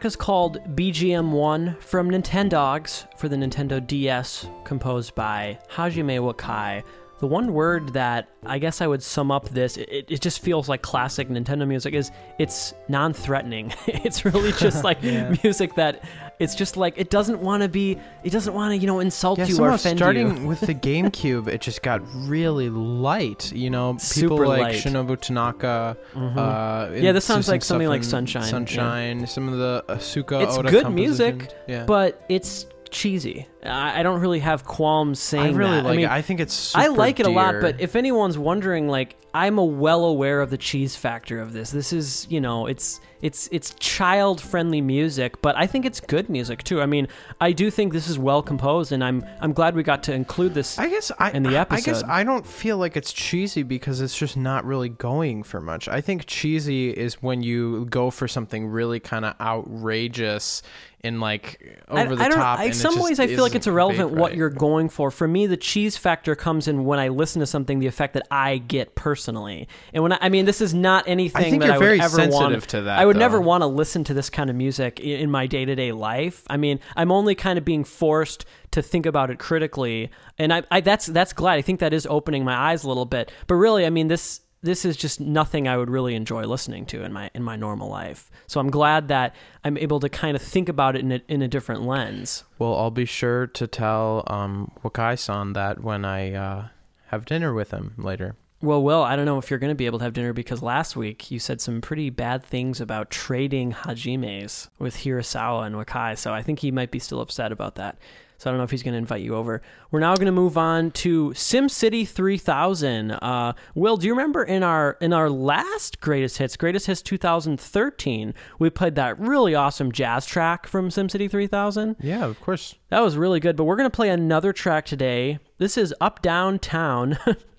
[0.00, 6.82] Track is called BGM1 from Nintendogs for the Nintendo DS, composed by Hajime Wakai.
[7.20, 10.68] The one word that I guess I would sum up this, it, it just feels
[10.68, 13.74] like classic Nintendo music, is it's non threatening.
[13.86, 16.02] it's really just like music that
[16.40, 19.38] it's just like, it doesn't want to be, it doesn't want to, you know, insult
[19.38, 20.32] Yeah, you or offend starting you.
[20.32, 23.52] Starting with the GameCube, it just got really light.
[23.52, 24.74] You know, people Super like light.
[24.76, 24.96] Mm-hmm.
[24.96, 25.96] Shinobu Tanaka.
[26.16, 28.48] Uh, Yeah, this sounds like something like in Sunshine, yeah.
[28.48, 29.26] Sunshine.
[29.26, 30.44] Some of the Asuka.
[30.44, 31.54] It's Oda good music.
[31.68, 31.84] Yeah.
[31.84, 33.46] But it's cheesy.
[33.62, 35.84] I, I don't really have qualms saying I really that.
[35.84, 36.10] like I mean, it.
[36.10, 36.74] I think it's.
[36.74, 40.50] I like it a lot, but if anyone's wondering, like, I'm a well aware of
[40.50, 41.70] the cheese factor of this.
[41.70, 46.28] This is, you know, it's it's it's child friendly music, but I think it's good
[46.28, 46.80] music too.
[46.80, 47.08] I mean,
[47.40, 50.54] I do think this is well composed, and I'm I'm glad we got to include
[50.54, 50.78] this.
[50.78, 51.90] I guess I in the episode.
[51.90, 52.02] I guess.
[52.04, 55.88] I don't feel like it's cheesy because it's just not really going for much.
[55.88, 60.62] I think cheesy is when you go for something really kind of outrageous
[61.02, 62.58] and like I- over the I top.
[62.58, 64.38] I- and it some ways, I feel like it's irrelevant baked what right.
[64.38, 65.10] you're going for.
[65.10, 68.26] For me, the cheese factor comes in when I listen to something, the effect that
[68.30, 69.68] I get personally.
[69.94, 72.00] And when I, I mean, this is not anything think that you're I would very
[72.00, 74.56] ever sensitive want to that, I would never want to listen to this kind of
[74.56, 76.44] music in my day to day life.
[76.48, 80.62] I mean, I'm only kind of being forced to think about it critically, and I,
[80.70, 81.58] I that's that's glad.
[81.58, 83.32] I think that is opening my eyes a little bit.
[83.46, 87.02] But really, I mean, this this is just nothing I would really enjoy listening to
[87.02, 88.30] in my in my normal life.
[88.46, 91.42] So I'm glad that I'm able to kind of think about it in a, in
[91.42, 92.44] a different lens.
[92.58, 96.68] Well, I'll be sure to tell um, Wakai-san that when I uh,
[97.06, 98.36] have dinner with him later.
[98.62, 100.62] Well, well, I don't know if you're going to be able to have dinner because
[100.62, 106.18] last week you said some pretty bad things about trading Hajimes with Hirasawa and Wakai,
[106.18, 107.96] so I think he might be still upset about that.
[108.36, 109.60] So I don't know if he's going to invite you over.
[109.90, 113.10] We're now going to move on to SimCity 3000.
[113.10, 118.32] Uh, Will, do you remember in our in our last greatest hits, greatest hits 2013,
[118.58, 121.96] we played that really awesome jazz track from SimCity 3000?
[122.00, 122.76] Yeah, of course.
[122.88, 125.38] That was really good, but we're going to play another track today.
[125.58, 127.18] This is Up Down Town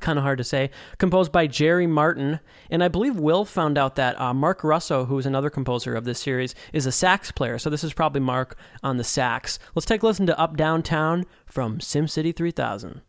[0.00, 2.40] kind of hard to say, composed by Jerry Martin.
[2.70, 6.04] And I believe Will found out that uh, Marc Russo, who is another composer of
[6.04, 7.58] this series, is a sax player.
[7.58, 9.58] So this is probably Marc on the sax.
[9.74, 13.02] Let's take a listen to Up Downtown from SimCity 3000.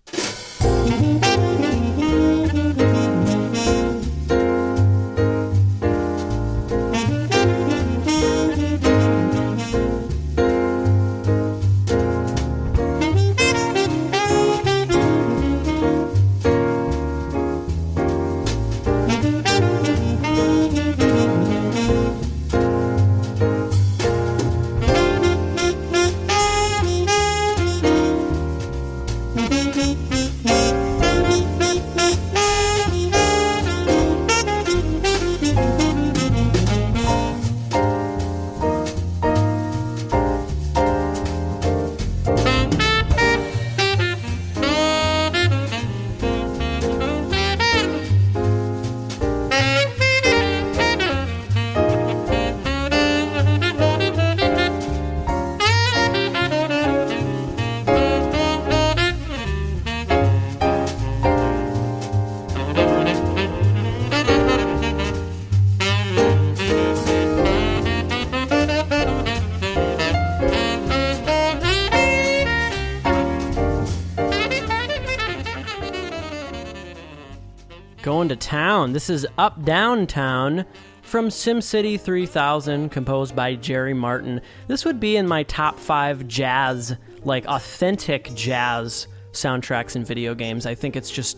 [78.49, 78.93] Town.
[78.93, 80.65] This is Up Downtown
[81.03, 84.41] from SimCity 3000, composed by Jerry Martin.
[84.67, 90.65] This would be in my top five jazz, like authentic jazz soundtracks in video games.
[90.65, 91.37] I think it's just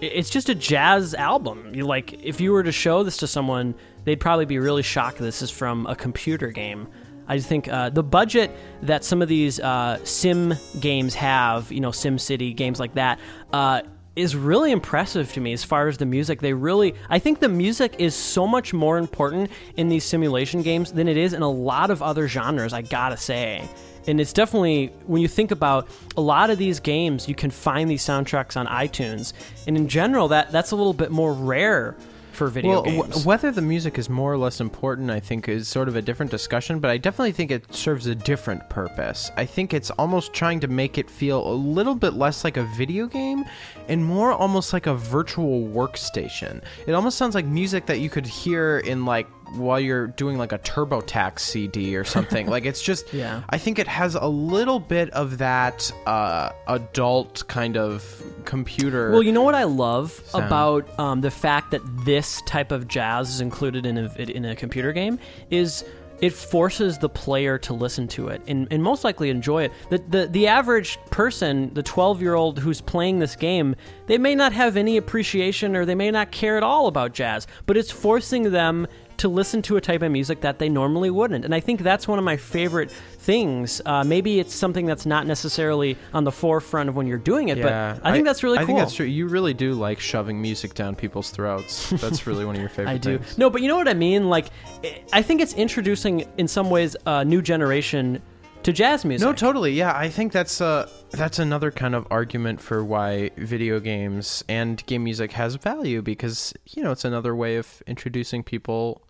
[0.00, 1.74] it's just a jazz album.
[1.74, 5.18] You like if you were to show this to someone, they'd probably be really shocked
[5.18, 6.86] this is from a computer game.
[7.26, 11.90] I think uh, the budget that some of these uh, sim games have, you know,
[11.90, 13.18] Sim City games like that,
[13.52, 13.82] uh,
[14.16, 16.40] is really impressive to me as far as the music.
[16.40, 20.92] They really, I think the music is so much more important in these simulation games
[20.92, 23.68] than it is in a lot of other genres, I gotta say.
[24.06, 27.90] And it's definitely, when you think about a lot of these games, you can find
[27.90, 29.32] these soundtracks on iTunes.
[29.66, 31.96] And in general, that, that's a little bit more rare
[32.34, 33.08] for video well, games.
[33.08, 36.02] W- whether the music is more or less important, I think, is sort of a
[36.02, 39.30] different discussion, but I definitely think it serves a different purpose.
[39.36, 42.64] I think it's almost trying to make it feel a little bit less like a
[42.76, 43.44] video game
[43.88, 46.62] and more almost like a virtual workstation.
[46.86, 50.52] It almost sounds like music that you could hear in like while you're doing like
[50.52, 52.46] a TurboTax CD or something.
[52.46, 53.42] like it's just, Yeah.
[53.48, 59.10] I think it has a little bit of that uh, adult kind of computer.
[59.10, 60.44] Well, you know what I love Sound.
[60.44, 64.56] about um, the fact that this type of jazz is included in a in a
[64.56, 65.18] computer game
[65.50, 65.84] is
[66.20, 69.72] it forces the player to listen to it and, and most likely enjoy it.
[69.90, 73.74] The, the the average person, the 12 year old who's playing this game,
[74.06, 77.46] they may not have any appreciation or they may not care at all about jazz,
[77.66, 78.86] but it's forcing them
[79.18, 81.44] to listen to a type of music that they normally wouldn't.
[81.44, 83.80] And I think that's one of my favorite things.
[83.86, 87.58] Uh, maybe it's something that's not necessarily on the forefront of when you're doing it,
[87.58, 88.66] yeah, but I think that's really I cool.
[88.66, 89.06] think that's true.
[89.06, 91.90] You really do like shoving music down people's throats.
[92.00, 93.18] That's really one of your favorite I do.
[93.18, 93.38] things.
[93.38, 94.28] No, but you know what I mean?
[94.28, 94.46] Like,
[94.82, 98.20] I- I think it's introducing, in some ways, a new generation
[98.64, 99.24] to jazz music.
[99.26, 99.72] No, totally.
[99.72, 104.84] Yeah, I think that's uh that's another kind of argument for why video games and
[104.86, 109.02] game music has value because you know it's another way of introducing people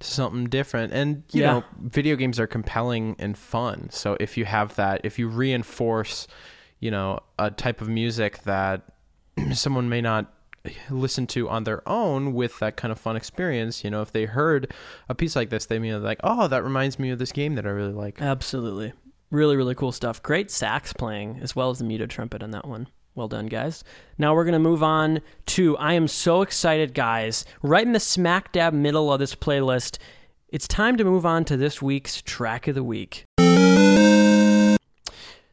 [0.00, 0.92] to something different.
[0.92, 1.52] And you Yeah.
[1.54, 3.88] know, video games are compelling and fun.
[3.90, 6.28] So if you have that, if you reinforce,
[6.78, 8.82] you know, a type of music that
[9.52, 10.32] someone may not
[10.90, 14.26] listen to on their own with that kind of fun experience, you know, if they
[14.26, 14.72] heard
[15.08, 17.54] a piece like this, they may be like, "Oh, that reminds me of this game
[17.56, 18.92] that I really like." Absolutely.
[19.30, 20.22] Really, really cool stuff.
[20.22, 22.88] Great sax playing, as well as the muted trumpet on that one.
[23.14, 23.84] Well done, guys.
[24.16, 27.44] Now we're going to move on to I am so excited, guys.
[27.62, 29.98] Right in the smack dab middle of this playlist,
[30.48, 33.27] it's time to move on to this week's track of the week.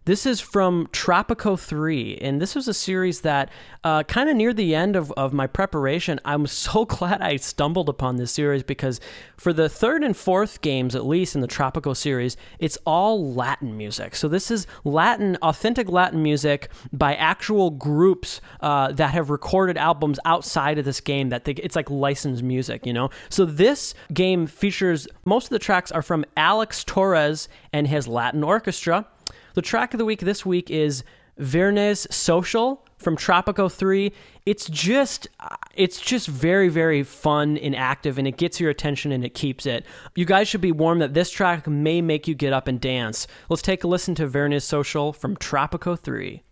[0.05, 3.49] This is from Tropico 3, and this was a series that
[3.83, 7.89] uh, kind of near the end of, of my preparation, I'm so glad I stumbled
[7.89, 9.01] upon this series because
[9.35, 13.75] for the third and fourth games, at least in the Tropico series, it's all Latin
[13.75, 14.15] music.
[14.15, 20.19] So this is Latin, authentic Latin music by actual groups uh, that have recorded albums
[20.23, 23.09] outside of this game that they, it's like licensed music, you know?
[23.29, 28.43] So this game features, most of the tracks are from Alex Torres and his Latin
[28.43, 29.07] orchestra.
[29.55, 31.05] The track of the week this week is
[31.39, 34.11] Viernes Social from Tropico 3.
[34.45, 39.13] It's just uh, it's just very very fun and active and it gets your attention
[39.13, 39.85] and it keeps it.
[40.13, 43.27] You guys should be warned that this track may make you get up and dance.
[43.47, 46.43] Let's take a listen to Viernes Social from Tropico 3.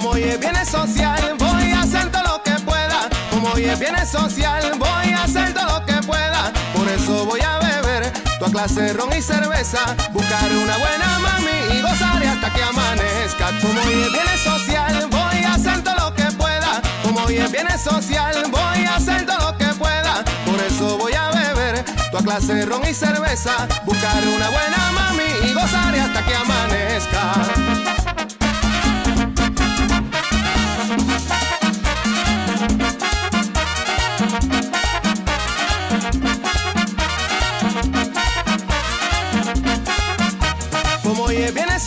[0.00, 3.10] Como hoy es bienes social, voy a hacer todo lo que pueda.
[3.28, 6.50] Como hoy es bienes social, voy a hacer todo lo que pueda.
[6.74, 9.94] Por eso voy a beber tu clase ron y cerveza.
[10.10, 13.48] Buscar una buena mami y gozaré hasta que amanezca.
[13.60, 16.80] Como hoy es bienes social, voy a hacer todo lo que pueda.
[17.02, 20.24] Como hoy es bienes social, voy a hacer todo lo que pueda.
[20.46, 23.68] Por eso voy a beber tu clase ron y cerveza.
[23.84, 27.99] Buscar una buena mami y gozaré hasta que amanezca.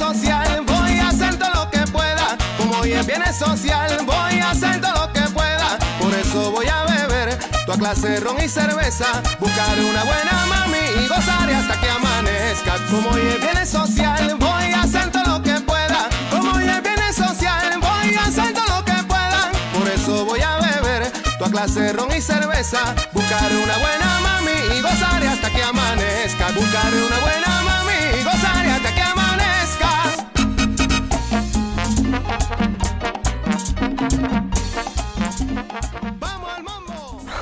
[0.07, 2.37] Social, voy a hacer todo lo que pueda.
[2.57, 5.77] Como hoy es bienes social, voy a hacer todo lo que pueda.
[5.99, 9.09] Por eso voy a beber tu clase ron y cerveza.
[9.39, 12.73] Buscar una buena mami y gozar hasta que amanezca.
[12.91, 16.09] Como hoy es bienes social, voy a hacer todo lo que pueda.
[16.31, 19.51] Como hoy es bienes social, voy a hacer todo lo que pueda.
[19.73, 22.93] Por eso voy a beber tu clase ron y cerveza.
[23.13, 26.51] Buscar una buena mami y gozar hasta que amanezca.
[26.51, 27.72] Buscar una buena mami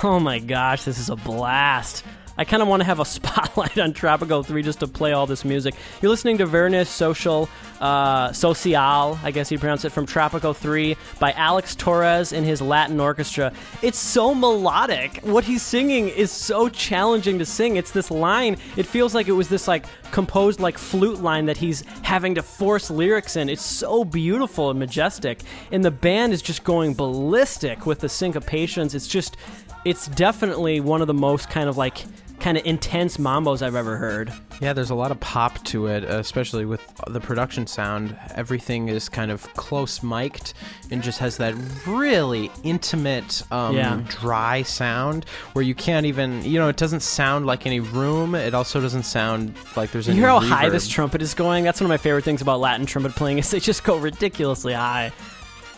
[0.03, 2.03] Oh my gosh, this is a blast.
[2.35, 5.27] I kind of want to have a spotlight on Tropico 3 just to play all
[5.27, 5.75] this music.
[6.01, 7.47] You're listening to Viernes Social,
[7.79, 12.63] uh, Social, I guess you pronounce it, from Tropico 3 by Alex Torres in his
[12.63, 13.53] Latin orchestra.
[13.83, 15.19] It's so melodic.
[15.23, 17.75] What he's singing is so challenging to sing.
[17.75, 21.57] It's this line, it feels like it was this like composed like flute line that
[21.57, 23.49] he's having to force lyrics in.
[23.49, 25.41] It's so beautiful and majestic.
[25.71, 28.95] And the band is just going ballistic with the syncopations.
[28.95, 29.37] It's just
[29.85, 32.03] it's definitely one of the most kind of like
[32.39, 34.33] kind of intense mambos I've ever heard.
[34.61, 38.17] Yeah, there's a lot of pop to it, especially with the production sound.
[38.33, 40.53] Everything is kind of close mic'd
[40.89, 41.53] and just has that
[41.85, 43.99] really intimate, um, Yeah.
[44.07, 48.33] dry sound where you can't even, you know, it doesn't sound like any room.
[48.33, 51.63] It also doesn't sound like there's You hear how high this trumpet is going?
[51.63, 54.73] That's one of my favorite things about Latin trumpet playing is they just go ridiculously
[54.73, 55.11] high.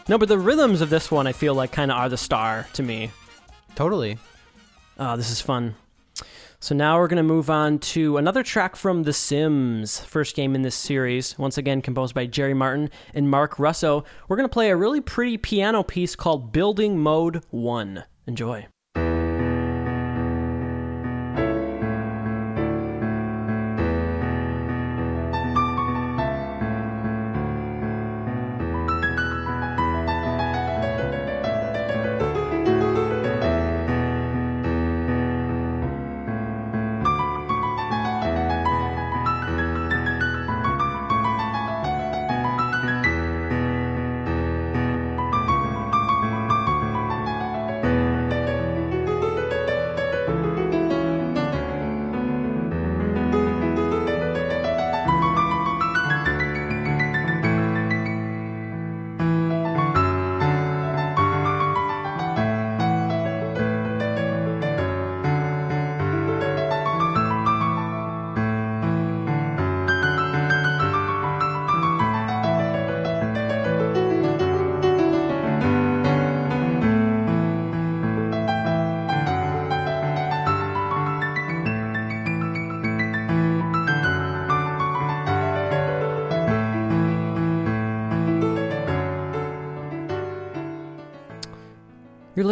[0.08, 2.68] No, but the rhythms of this one I feel like kind of are the star
[2.74, 3.12] to me.
[3.76, 4.18] Totally.
[5.00, 5.76] Oh, this is fun.
[6.60, 10.56] So now we're going to move on to another track from The Sims, first game
[10.56, 14.06] in this series, once again composed by Jerry Martin and Marc Russo.
[14.30, 18.06] We're going to play a really pretty piano piece called Building Mode 1.
[18.28, 18.68] Enjoy.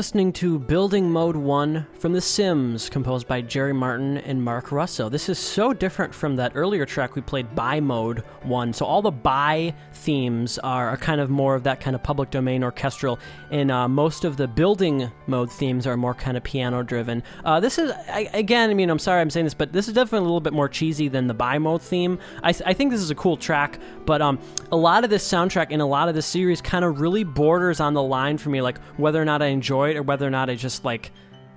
[0.01, 5.09] Listening to Building Mode 1 from The Sims, composed by Jerry Martin and Marc Russo.
[5.09, 8.73] This is so different from that earlier track we played, By Mode 1.
[8.73, 12.63] So, all the by themes are, kind of more of that kind of public domain
[12.63, 13.19] orchestral,
[13.51, 17.21] and uh, most of the building mode themes are more kind of piano driven.
[17.45, 19.93] Uh, this is, I, again, I mean, I'm sorry I'm saying this, but this is
[19.93, 22.17] definitely a little bit more cheesy than the by mode theme.
[22.41, 23.77] I, I think this is a cool track,
[24.07, 24.39] but um,
[24.71, 27.79] a lot of this soundtrack and a lot of this series kind of really borders
[27.79, 30.31] on the line for me, like whether or not I enjoy it or whether or
[30.31, 31.11] not I just like,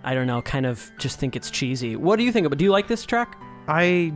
[0.04, 1.96] I don't know, kind of just think it's cheesy.
[1.96, 2.58] What do you think it?
[2.58, 3.40] Do you like this track?
[3.66, 4.12] I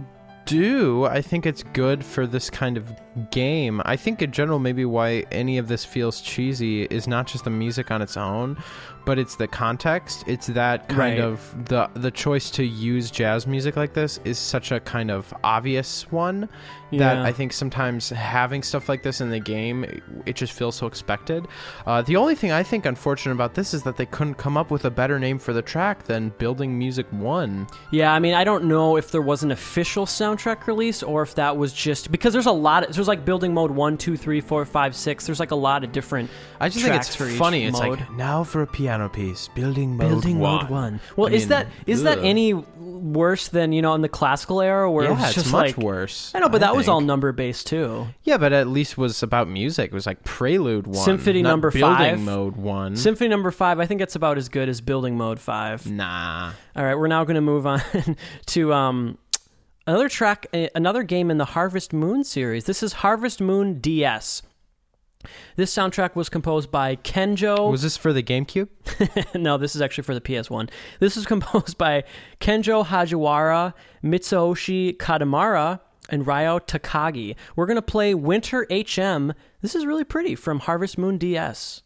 [0.49, 1.05] do.
[1.05, 2.91] I think it's good for this kind of
[3.31, 3.83] game.
[3.85, 7.51] I think in general, maybe why any of this feels cheesy is not just the
[7.51, 8.57] music on its own,
[9.09, 10.23] but it's the context.
[10.27, 11.19] It's that kind Right.
[11.19, 15.33] of the the choice to use jazz music like this is such a kind of
[15.43, 16.47] obvious one,
[16.93, 19.85] that I think sometimes having stuff like this in the game,
[20.27, 21.47] it- just feels so expected.
[21.87, 24.71] Uh, the only thing I think unfortunate about this is that they couldn't come up
[24.71, 27.67] with a better name for the track than Building Music 1.
[27.91, 31.35] Yeah, I mean, I don't know if there was an official soundtrack release or if
[31.35, 32.85] that was just because there's a lot.
[32.85, 35.27] Of, there's like building mode one, two, three, four, five, six.
[35.27, 36.31] There's like a lot of different.
[36.61, 37.65] I just think it's funny.
[37.65, 38.01] It's mode.
[38.01, 40.55] like, now for a piano piece, Building Mode building 1.
[40.63, 41.01] mode one.
[41.17, 42.25] Well, I is mean, that is that ugh.
[42.25, 45.53] any worse than you know in the classical era where it Yeah, was it's just
[45.53, 46.33] much like worse.
[46.35, 48.09] I know, but that was all number based too.
[48.25, 49.93] Yeah, but at least was about music.
[49.93, 50.97] It was like Prelude 1.
[50.97, 52.19] Symphony number Building five.
[52.21, 52.97] Mode 1.
[52.97, 55.87] Symphony number five, I think it's about as good as building mode five.
[55.89, 56.53] nah.
[56.75, 57.81] All right, we're now going to move on
[58.47, 59.19] to um,
[59.87, 62.65] another track, another game in the Harvest Moon series.
[62.65, 64.43] This is Harvest Moon DS.
[65.57, 67.71] This soundtrack was composed by Kenjo.
[67.71, 68.69] Was this for the GameCube?
[69.35, 70.71] no, this is actually for the PS1.
[71.01, 72.05] This is composed by
[72.41, 77.37] Kenjo Hajiwara, Mitsuoshi Kadamara, and Ryo Takagi.
[77.57, 79.35] We're going to play Winter HM.
[79.61, 81.83] This is really pretty from Harvest Moon DS.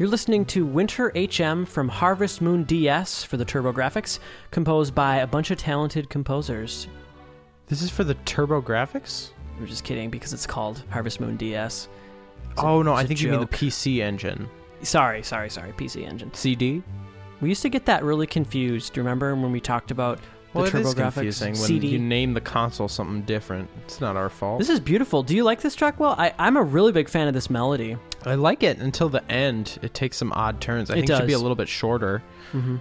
[0.00, 4.18] You're listening to Winter HM from Harvest Moon DS for the TurboGrafx,
[4.50, 6.88] composed by a bunch of talented composers.
[7.66, 9.32] This is for the TurboGrafx?
[9.60, 11.88] We're just kidding because it's called Harvest Moon DS.
[12.56, 13.46] Oh, no, I a think you mean the.
[13.46, 14.48] PC engine.
[14.80, 16.32] Sorry, sorry, sorry, PC Engine.
[16.32, 16.82] CD?
[17.42, 18.94] We used to get that really confused.
[18.94, 20.18] Do you remember when we talked about
[20.54, 21.88] Well, the TurboGrafx confusing when CD?
[21.88, 23.68] you name the console something different.
[23.84, 24.60] It's not our fault.
[24.60, 25.22] This is beautiful.
[25.22, 26.00] Do you like this track?
[26.00, 27.98] Well, I, I'm a really big fan of this melody.
[28.26, 29.78] I like it until the end.
[29.82, 30.90] It takes some odd turns.
[30.90, 32.22] I It think it should be a little bit shorter.
[32.52, 32.76] hmm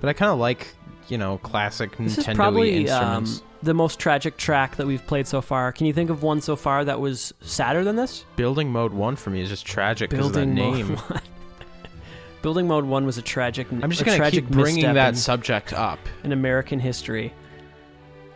[0.00, 0.68] But I kind of like,
[1.08, 3.26] you know, classic This is Nintendo probably um,
[3.62, 5.72] the most tragic track that we've played so far.
[5.72, 8.24] Can you think of one so far that was sadder than this?
[8.36, 10.98] Building Mode 1 for me is just tragic because of that Building name.
[12.42, 13.66] Building mode one was a tragic.
[13.72, 15.98] I'm just going to tragic keep bringing that in- subject up.
[16.22, 17.32] in American history.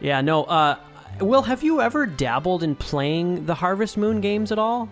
[0.00, 0.44] Yeah, no.
[0.44, 0.76] Uh,
[1.20, 4.88] Will, have you ever dabbled in playing the Harvest Moon games at all?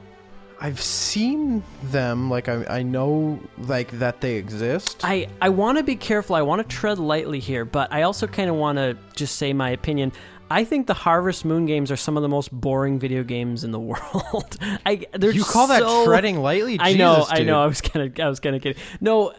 [0.60, 5.00] I've seen them, like, I, I know, like, that they exist.
[5.04, 6.34] I, I want to be careful.
[6.34, 9.52] I want to tread lightly here, but I also kind of want to just say
[9.52, 10.12] my opinion.
[10.50, 13.70] I think the Harvest Moon games are some of the most boring video games in
[13.70, 14.56] the world.
[14.86, 16.78] I they're you call that so- treading lightly?
[16.80, 17.62] I know, Jesus, I know.
[17.62, 18.82] I was kind of, I was kind of kidding.
[19.00, 19.34] No,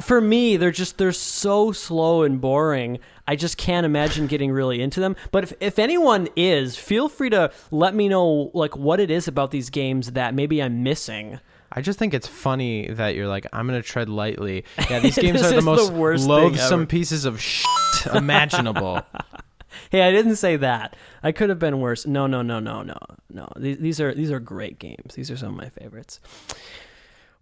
[0.00, 2.98] for me, they're just they're so slow and boring.
[3.28, 5.14] I just can't imagine getting really into them.
[5.30, 9.28] But if if anyone is, feel free to let me know like what it is
[9.28, 11.38] about these games that maybe I'm missing.
[11.70, 14.64] I just think it's funny that you're like, I'm gonna tread lightly.
[14.90, 17.66] Yeah, these games are the the most worst loathsome pieces of shit
[18.14, 19.02] imaginable.
[19.90, 20.96] Hey, I didn't say that.
[21.22, 22.04] I could have been worse.
[22.06, 22.98] No, no, no, no, no,
[23.30, 23.48] no.
[23.56, 25.14] These, these are these are great games.
[25.14, 26.20] These are some of my favorites.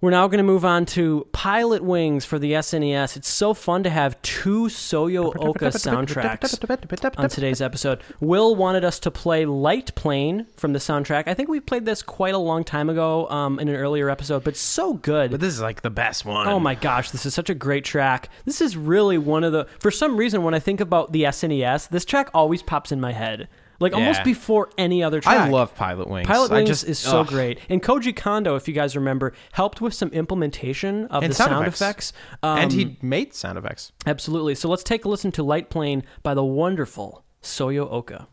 [0.02, 3.16] We're now going to move on to Pilotwings for the SNES.
[3.16, 8.02] It's so fun to have two Soyo Oka soundtracks on today's episode.
[8.20, 11.28] Will wanted us to play Light Plane from the soundtrack.
[11.28, 14.44] I think we played this quite a long time ago um, in an earlier episode,
[14.44, 15.30] but so good.
[15.30, 16.46] But this is like the best one.
[16.46, 18.28] Oh my gosh, this is such a great track.
[18.44, 19.66] This is really one of the.
[19.80, 23.12] For some reason, when I think about the SNES, this track always pops in my
[23.12, 23.48] head,
[23.80, 25.36] like almost before any other track.
[25.36, 26.24] I love Pilotwings.
[26.24, 27.28] Pilot Wings just, is so ugh.
[27.28, 31.34] great, and Koji Kondo, if you guys remember, helped with some implementation of And the
[31.36, 31.80] sound sound, effects.
[31.80, 32.12] effects.
[32.42, 33.92] Um, and he made sound effects.
[34.06, 34.54] absolutely.
[34.54, 38.28] So let's take a listen to Light Plane by the wonderful Soyo Oka.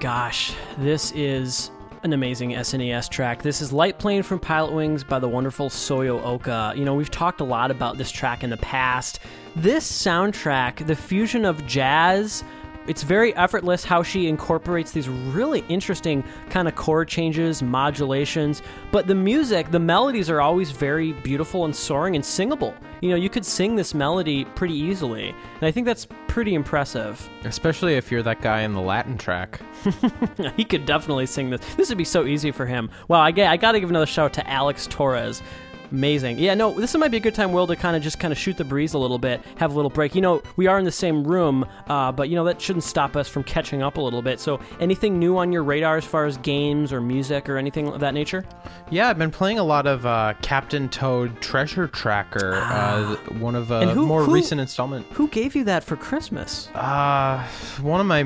[0.00, 1.72] Gosh, this is
[2.04, 3.42] an amazing SNES track.
[3.42, 6.72] This is Light Plane from Pilotwings by the wonderful Soyo Oka.
[6.76, 9.18] You know, we've talked a lot about this track in the past.
[9.56, 12.44] This soundtrack, the fusion of jazz,
[12.88, 19.06] it's very effortless how she incorporates these really interesting kind of chord changes, modulations, but
[19.06, 22.74] the music, the melodies are always very beautiful and soaring and singable.
[23.00, 27.28] You know, you could sing this melody pretty easily, and I think that's pretty impressive.
[27.44, 29.60] Especially if you're that guy in the Latin track.
[30.56, 31.60] he could definitely sing this.
[31.76, 32.90] This would be so easy for him.
[33.08, 35.42] Well, I, I got to give another shout out to Alex Torres.
[35.90, 36.38] Amazing.
[36.38, 38.38] Yeah, no, this might be a good time, Will, to kind of just kind of
[38.38, 40.14] shoot the breeze a little bit, have a little break.
[40.14, 43.16] You know, we are in the same room, uh, but, you know, that shouldn't stop
[43.16, 44.38] us from catching up a little bit.
[44.40, 48.00] So, anything new on your radar as far as games or music or anything of
[48.00, 48.44] that nature?
[48.90, 53.70] Yeah, I've been playing a lot of uh, Captain Toad Treasure Tracker, uh, one of
[53.70, 55.06] a who- more who- recent installment.
[55.12, 56.68] Who gave you that for Christmas?
[56.74, 57.42] Uh,
[57.80, 58.22] one of my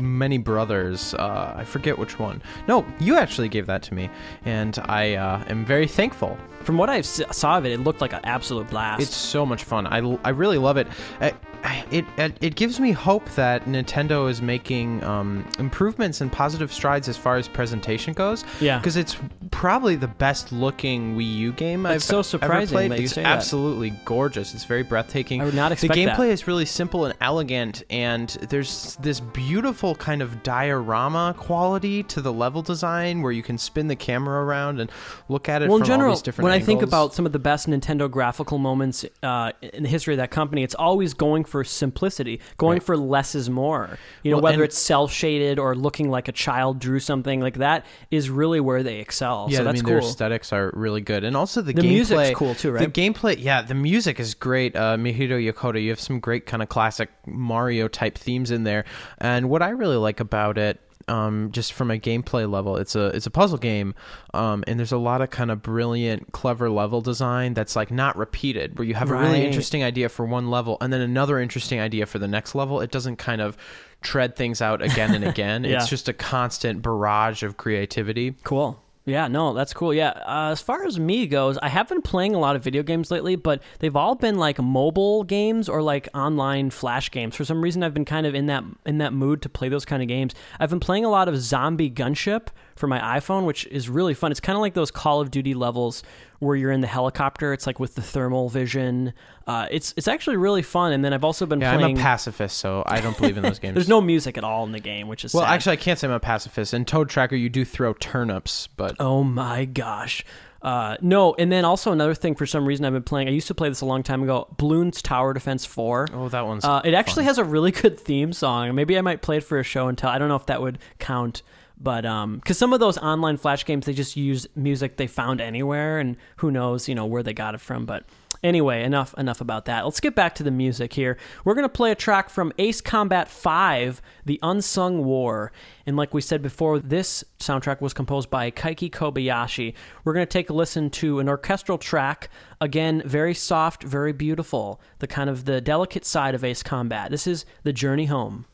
[0.00, 1.14] many brothers.
[1.14, 2.42] Uh, I forget which one.
[2.66, 4.10] No, you actually gave that to me,
[4.44, 6.36] and I uh, am very thankful.
[6.64, 9.02] From what I s- saw of it, it looked like an absolute blast.
[9.02, 9.86] It's so much fun.
[9.86, 10.86] I, I really love it.
[11.20, 11.34] I,
[11.64, 12.36] I- it, it.
[12.40, 17.36] it gives me hope that Nintendo is making um, improvements and positive strides as far
[17.36, 18.44] as presentation goes.
[18.60, 18.78] Yeah.
[18.78, 19.16] Because it's
[19.50, 22.90] probably the best looking Wii U game I've so ever surprising played.
[22.92, 23.36] that you it's say that.
[23.36, 24.54] absolutely gorgeous.
[24.54, 25.40] It's very breathtaking.
[25.40, 29.94] I would not expect The gameplay is really simple and elegant, and there's this beautiful
[29.96, 34.80] kind of diorama quality to the level design where you can spin the camera around
[34.80, 34.92] and
[35.28, 36.88] look at it well, from in general, all these different when I think angles.
[36.90, 40.62] about some of the best Nintendo graphical moments uh, in the history of that company,
[40.62, 42.82] it's always going for simplicity, going Right.
[42.82, 43.98] for less is more.
[44.22, 47.58] You know, Well, whether it's cel shaded or looking like a child drew something like
[47.58, 49.46] that is really where they excel.
[49.50, 49.90] Yeah, so I that's mean cool.
[49.92, 51.88] their aesthetics are really good, and also the, The gameplay.
[51.88, 52.92] music's cool too, right?
[52.92, 54.76] The gameplay, yeah, the music is great.
[54.76, 58.84] Uh, Mahito Yokota, you have some great kind of classic Mario type themes in there,
[59.18, 60.80] and what I really like about it.
[61.08, 63.94] Um, just from a gameplay level, it's a it's a puzzle game,
[64.34, 68.16] um, and there's a lot of kind of brilliant, clever level design that's like not
[68.16, 68.78] repeated.
[68.78, 72.06] Where you have a really interesting idea for one level, and then another interesting idea
[72.06, 72.80] for the next level.
[72.80, 73.56] It doesn't kind of
[74.00, 75.64] tread things out again and again.
[75.64, 75.76] Yeah.
[75.76, 78.34] It's just a constant barrage of creativity.
[78.44, 78.82] Cool.
[79.08, 79.94] Yeah, no, that's cool.
[79.94, 82.82] Yeah, uh, as far as me goes, I have been playing a lot of video
[82.82, 87.34] games lately, but they've all been like mobile games or like online flash games.
[87.34, 89.86] For some reason, I've been kind of in that in that mood to play those
[89.86, 90.34] kind of games.
[90.60, 92.48] I've been playing a lot of Zombie Gunship
[92.78, 94.30] for my iPhone, which is really fun.
[94.30, 96.02] It's kind of like those Call of Duty levels
[96.38, 97.52] where you're in the helicopter.
[97.52, 99.12] It's like with the thermal vision.
[99.46, 100.92] Uh, it's it's actually really fun.
[100.92, 101.96] And then I've also been Yeah, playing.
[101.96, 103.74] I'm a pacifist, so I don't believe in those games.
[103.74, 105.52] There's no music at all in the game, which is Well, sad.
[105.54, 106.72] actually, I can't say I'm a pacifist.
[106.74, 110.24] In Toad Tracker, you do throw turnips, but Oh my gosh.
[110.60, 113.28] Uh, no, and then also another thing for some reason I've been playing.
[113.28, 114.48] I used to play this a long time ago.
[114.58, 116.08] Bloons Tower Defense Four.
[116.12, 116.64] oh, that one's.
[116.64, 117.26] Uh, it actually fun.
[117.26, 118.74] has a really good theme song.
[118.74, 120.10] Maybe I might play it for a show and tell.
[120.10, 121.42] I don't know if that would count,
[121.80, 125.40] but um, because some of those online flash games they just use music they found
[125.40, 127.86] anywhere, and who knows, you know, where they got it from.
[127.86, 128.04] But
[128.42, 129.84] anyway, enough enough about that.
[129.84, 131.16] Let's get back to the music here.
[131.44, 135.52] We're gonna play a track from Ace Combat Five, The Unsung War,
[135.86, 139.74] and like we said before, this soundtrack was composed by Keiki Kobayashi.
[140.04, 142.28] We're gonna take a listen to an orchestral track.
[142.60, 144.80] Again, very soft, very beautiful.
[144.98, 147.12] The kind of the delicate side of Ace Combat.
[147.12, 148.46] This is The Journey Home.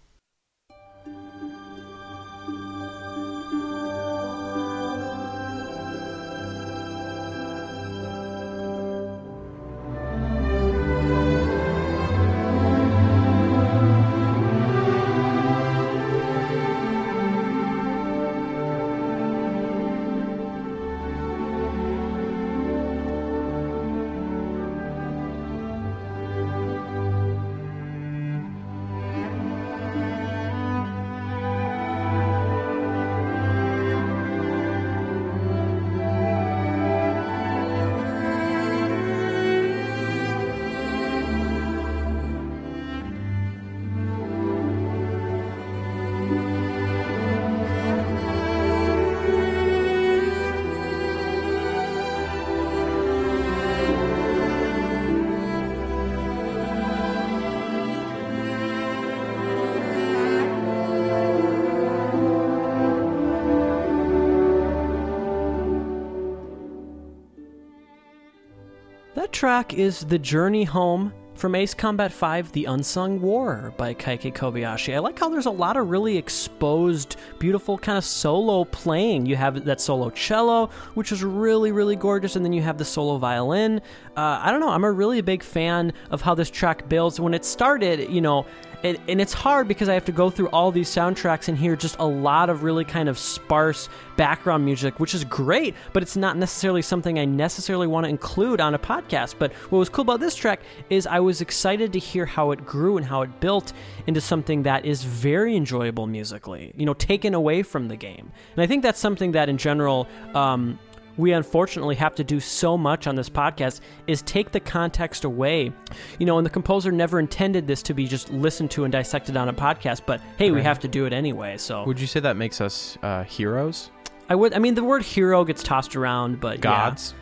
[69.35, 74.95] Track is The Journey Home from Ace Combat 5 The Unsung War by Keiki Kobayashi.
[74.95, 79.27] I like how there's a lot of really exposed, beautiful kind of solo playing.
[79.27, 82.85] You have that solo cello, which is really, really gorgeous, and then you have the
[82.85, 83.81] solo violin.
[84.17, 87.19] Uh, I don't know, I'm a really big fan of how this track builds.
[87.19, 88.47] When it started, you know,
[88.85, 91.75] and, and it's hard because I have to go through all these soundtracks and hear
[91.75, 96.17] just a lot of really kind of sparse background music, which is great, but it's
[96.17, 99.37] not necessarily something I necessarily want to include on a podcast.
[99.39, 100.61] But what was cool about this track
[100.91, 103.73] is I was excited to hear how it grew and how it built
[104.07, 108.31] into something that is very enjoyable musically, you know, taken away from the game.
[108.55, 110.79] And I think that's something that in general, um,
[111.17, 115.73] we unfortunately have to do so much on this podcast is take the context away.
[116.19, 119.37] You know, and the composer never intended this to be just listened to and dissected
[119.37, 121.57] on a podcast, but hey, we have to do it anyway.
[121.57, 123.91] So Would you say that makes us uh, heroes?
[124.29, 126.63] I would I mean the word hero gets tossed around, but yeah.
[126.63, 127.15] Gods?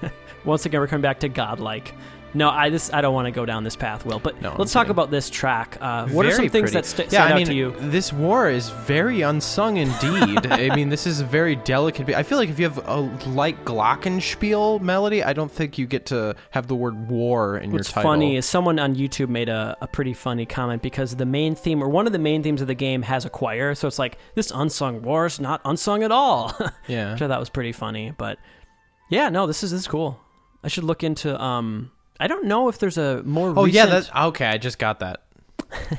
[0.44, 1.92] Once again we're coming back to godlike.
[2.36, 4.18] No, I just I don't want to go down this path, Will.
[4.18, 4.90] But No, let's talk kidding.
[4.92, 5.78] about this track.
[5.80, 6.74] Uh, what are some things pretty.
[6.74, 7.74] that st- yeah, stand I out to you?
[7.78, 10.46] This war is very unsung indeed.
[10.50, 12.10] I mean, this is a very delicate.
[12.10, 16.06] I feel like if you have a light glockenspiel melody, I don't think you get
[16.06, 18.10] to have the word war in What's your title.
[18.10, 21.82] funny is someone on YouTube made a, a pretty funny comment because the main theme
[21.82, 24.18] or one of the main themes of the game has a choir, so it's like
[24.34, 26.52] this unsung war is not unsung at all.
[26.86, 27.12] yeah.
[27.12, 28.38] Which I thought was pretty funny, but
[29.10, 30.20] yeah, no, this is this is cool.
[30.62, 31.40] I should look into.
[31.40, 33.52] um I don't know if there's a more.
[33.56, 34.46] Oh yeah, that's okay.
[34.46, 35.22] I just got that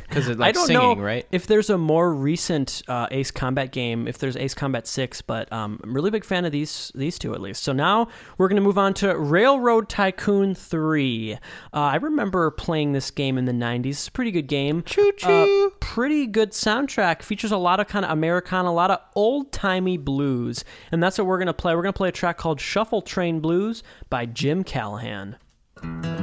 [0.08, 1.28] because it's like I don't singing, know right?
[1.32, 4.08] if there's a more recent uh, Ace Combat game.
[4.08, 7.34] If there's Ace Combat Six, but um, I'm really big fan of these these two
[7.34, 7.64] at least.
[7.64, 8.08] So now
[8.38, 11.34] we're gonna move on to Railroad Tycoon Three.
[11.34, 11.38] Uh,
[11.74, 13.88] I remember playing this game in the '90s.
[13.90, 14.84] It's a pretty good game.
[14.84, 15.68] Choo choo.
[15.68, 17.22] Uh, pretty good soundtrack.
[17.22, 21.18] Features a lot of kind of Americana, a lot of old timey blues, and that's
[21.18, 21.76] what we're gonna play.
[21.76, 25.38] We're gonna play a track called "Shuffle Train Blues" by Jim Callahan.
[25.80, 26.17] Thank you.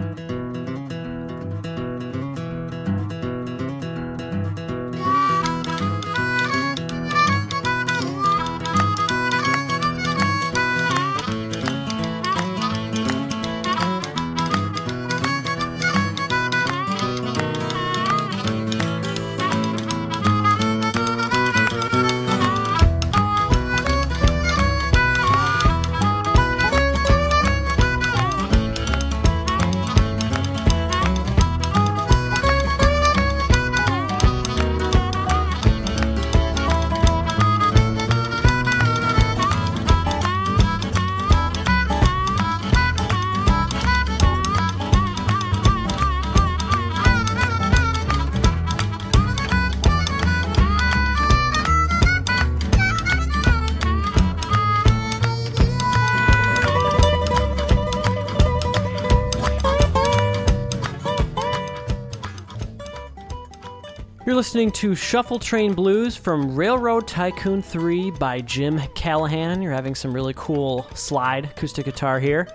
[64.35, 69.63] You're listening to Shuffle Train Blues from Railroad Tycoon 3 by Jim Callahan.
[69.63, 72.49] You're having some really cool slide acoustic guitar here.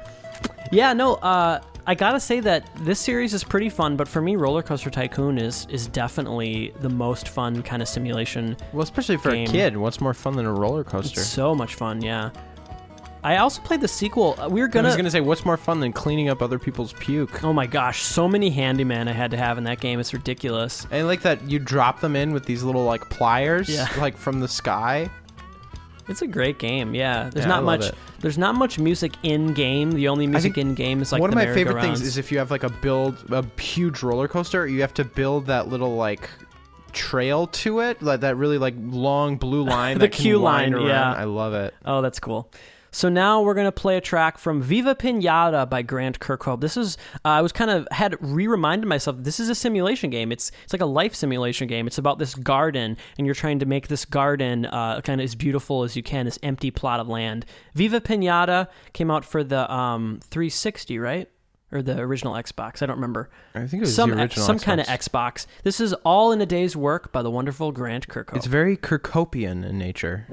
[0.73, 4.35] Yeah, no, uh, I gotta say that this series is pretty fun, but for me,
[4.35, 8.57] Roller Coaster Tycoon is is definitely the most fun kind of simulation.
[8.73, 9.47] Well, especially for game.
[9.47, 11.21] a kid, what's more fun than a roller coaster?
[11.21, 12.31] It's so much fun, yeah.
[13.23, 14.35] I also played the sequel.
[14.39, 14.87] Uh, We were gonna.
[14.87, 17.43] I was gonna say, what's more fun than cleaning up other people's puke?
[17.43, 19.99] Oh my gosh, so many handyman I had to have in that game.
[19.99, 20.87] It's ridiculous.
[20.91, 23.87] And like that, you drop them in with these little like pliers, Yeah.
[23.97, 25.09] like from the sky.
[26.07, 26.95] It's a great game.
[26.95, 27.85] Yeah, there's Yeah, not much.
[27.85, 27.95] it.
[28.19, 29.91] There's not much music in game.
[29.91, 32.37] The only music in game is like One of my favorite things is if you
[32.39, 36.27] have like a build, a huge roller coaster, you have to build that little like
[36.93, 39.99] trail to it, like that really like long blue line.
[39.99, 40.87] The that queue line, around.
[40.87, 41.13] yeah.
[41.13, 41.75] I love it.
[41.85, 42.49] Oh, that's cool.
[42.91, 46.61] So now we're gonna play a track from Viva Pinata by Grant Kirkhope.
[46.61, 50.31] This is uh, I was kind of had re-reminded myself this is a simulation game.
[50.31, 51.87] It's it's like a life simulation game.
[51.87, 55.35] It's about this garden, and you're trying to make this garden uh, kind of as
[55.35, 57.45] beautiful as you can, this empty plot of land.
[57.75, 61.29] Viva Pinata came out for the um, 360, right?
[61.71, 62.81] Or the original Xbox.
[62.81, 63.29] I don't remember.
[63.53, 65.45] I think it was some the original some kind of Xbox.
[65.45, 65.45] Xbox.
[65.63, 68.35] This is all in a day's work by the wonderful Grant Kirkhope.
[68.35, 70.25] It's very Kirkopian in nature.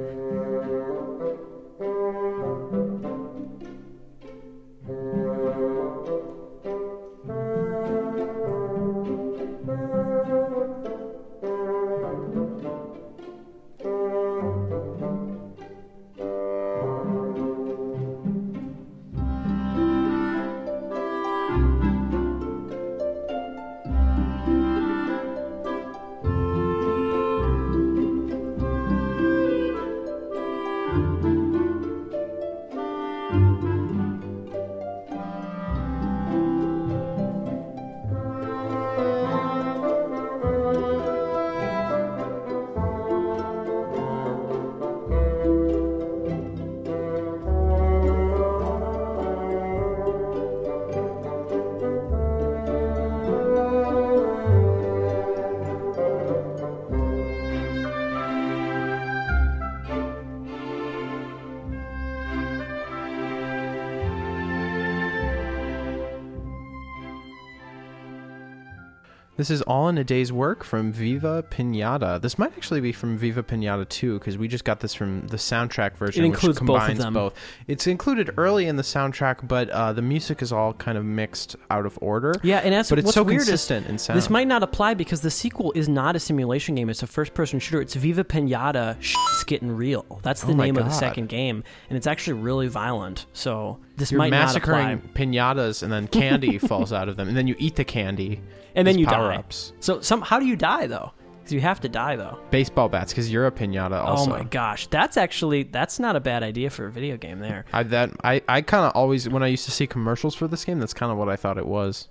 [69.47, 72.21] This is all in a day's work from Viva Pinata.
[72.21, 75.37] This might actually be from Viva Pinata 2 because we just got this from the
[75.37, 77.15] soundtrack version, It includes which both of combines them.
[77.15, 77.35] both.
[77.69, 81.55] It's included early in the soundtrack, but uh, the music is all kind of mixed
[81.71, 82.35] out of order.
[82.43, 84.17] Yeah, and that's but it's what's so weird is consistent in sound.
[84.17, 86.91] This might not apply because the sequel is not a simulation game.
[86.91, 87.81] It's a first-person shooter.
[87.81, 88.97] It's Viva Pinata.
[89.01, 90.06] Shit's getting real.
[90.27, 93.27] That's the Oh name of the second game, and it's actually really violent.
[93.33, 97.47] So this You're might massacring pinatas, and then candy falls out of them, and then
[97.47, 98.41] you eat the candy,
[98.75, 99.13] And then you die.
[99.13, 99.73] power-ups.
[99.79, 101.13] So some how do you die though?
[101.39, 102.41] Because you have to die though.
[102.51, 104.01] Baseball bats, because you're a pinata.
[104.03, 107.17] Oh also, Oh my gosh, that's actually that's not a bad idea for a video
[107.17, 107.65] game there.
[107.73, 110.65] I that I, I kind of always when I used to see commercials for this
[110.65, 112.09] game, that's kind of what I thought it was.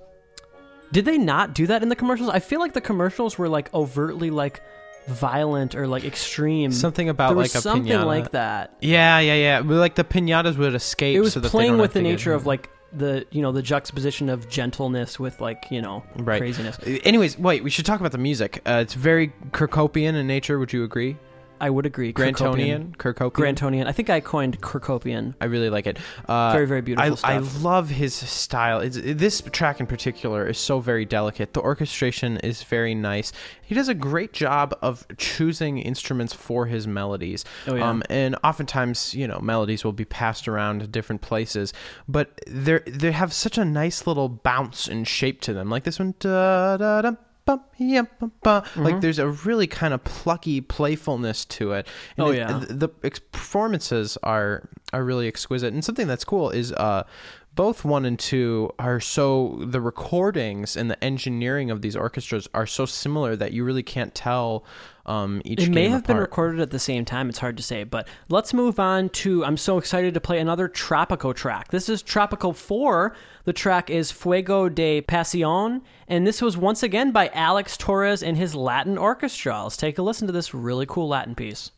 [0.93, 2.29] Did they not do that in the commercials?
[2.29, 4.61] I feel like the commercials were like overtly like
[5.07, 6.71] violent or like extreme.
[6.71, 8.05] Something about there like was something pinata.
[8.05, 8.75] like that.
[8.81, 9.61] Yeah, yeah, yeah.
[9.61, 11.15] But like the pinatas would escape.
[11.15, 14.49] It was so playing with the nature of like the you know the juxtaposition of
[14.49, 16.39] gentleness with like you know right.
[16.39, 16.77] craziness.
[17.03, 17.63] Anyways, wait.
[17.63, 18.61] We should talk about the music.
[18.65, 20.59] Uh, it's very Kirkopian in nature.
[20.59, 21.17] Would you agree?
[21.59, 22.13] I would agree.
[22.13, 23.31] Grantonian, Kirkopian.
[23.31, 23.87] Grantonian.
[23.87, 25.35] I think I coined Kirkopian.
[25.39, 25.97] I really like it.
[26.27, 28.79] Uh, Very, very beautiful I, I love his style.
[28.79, 31.53] It's, this track in particular is so very delicate.
[31.53, 33.31] The orchestration is very nice.
[33.63, 37.45] He does a great job of choosing instruments for his melodies.
[37.67, 37.89] Oh, yeah.
[37.89, 41.73] Um, and oftentimes, you know, melodies will be passed around to different places,
[42.07, 45.69] but they they have such a nice little bounce and shape to them.
[45.69, 47.11] Like this one, da da da.
[47.45, 48.63] Bum, yeah, bum, bum.
[48.63, 48.83] Mm-hmm.
[48.83, 51.87] Like there's a really kind of plucky playfulness to it.
[52.17, 52.59] And Oh, it- yeah.
[52.67, 52.89] the, the
[53.31, 55.73] performances are are really exquisite.
[55.73, 57.03] And something that's cool is uh,
[57.53, 62.65] both one and two are so the recordings and the engineering of these orchestras are
[62.67, 64.65] so similar that you really can't tell
[65.05, 65.61] um, each.
[65.63, 67.29] It may have been recorded at the same time.
[67.29, 67.83] It's hard to say.
[67.83, 69.45] But let's move on to.
[69.45, 71.69] I'm so excited to play another Tropico track.
[71.69, 73.15] This is Tropico 4.
[73.45, 75.81] The track is Fuego de Pasión.
[76.07, 79.63] And this was once again by Alex Torres and his Latin Orchestra.
[79.63, 81.71] Let's take a listen to this really cool Latin piece.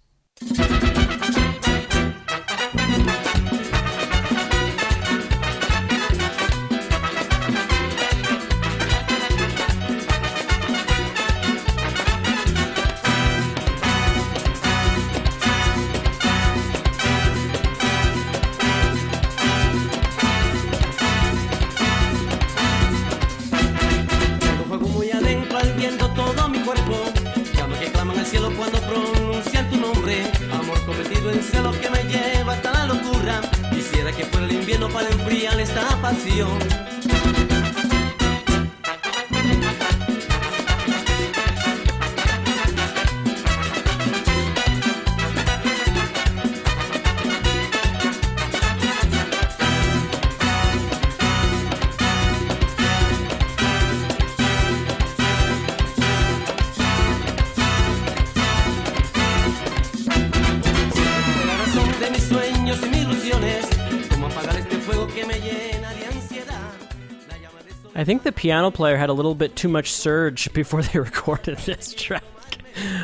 [68.08, 71.94] Think the piano player had a little bit too much surge before they recorded this
[71.94, 72.24] track.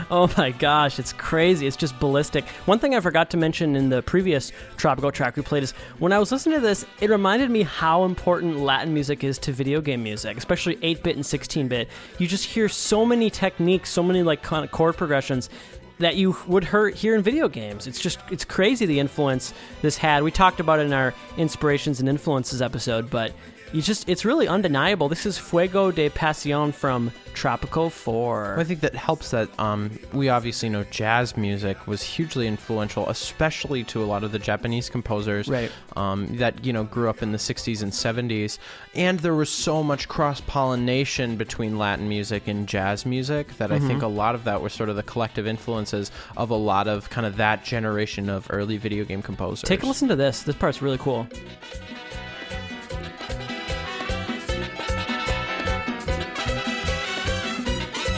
[0.10, 1.68] Oh my gosh, it's crazy.
[1.68, 2.48] It's just ballistic.
[2.68, 6.14] One thing I forgot to mention in the previous Tropico track we played is when
[6.14, 9.82] I was listening to this, it reminded me how important Latin music is to video
[9.82, 11.90] game music, especially 8 bit and 16 bit.
[12.18, 15.50] You just hear so many techniques, so many like kind of chord progressions
[16.00, 17.88] that you would hear, in video games.
[17.88, 20.24] It's just it's crazy the influence this had.
[20.24, 23.34] We talked about it in our inspirations and influences episode, but
[23.74, 25.10] you just it's really undeniable.
[25.10, 28.60] This is Fuego de Pasión from Tropico 4.
[28.60, 33.84] I think that helps that um, we obviously know jazz music was hugely influential, especially
[33.86, 35.72] to a lot of the Japanese composers Right.
[35.96, 38.60] um, that you know grew up in the 60s and 70s.
[38.94, 43.78] And there was so much cross pollination between Latin music and jazz music that I
[43.80, 43.88] Mm-hmm.
[43.88, 47.10] think a lot of that was sort of the collective influences of a lot of
[47.10, 49.64] kind of that generation of early video game composers.
[49.68, 50.44] Take a listen to this.
[50.44, 51.28] This part's really cool.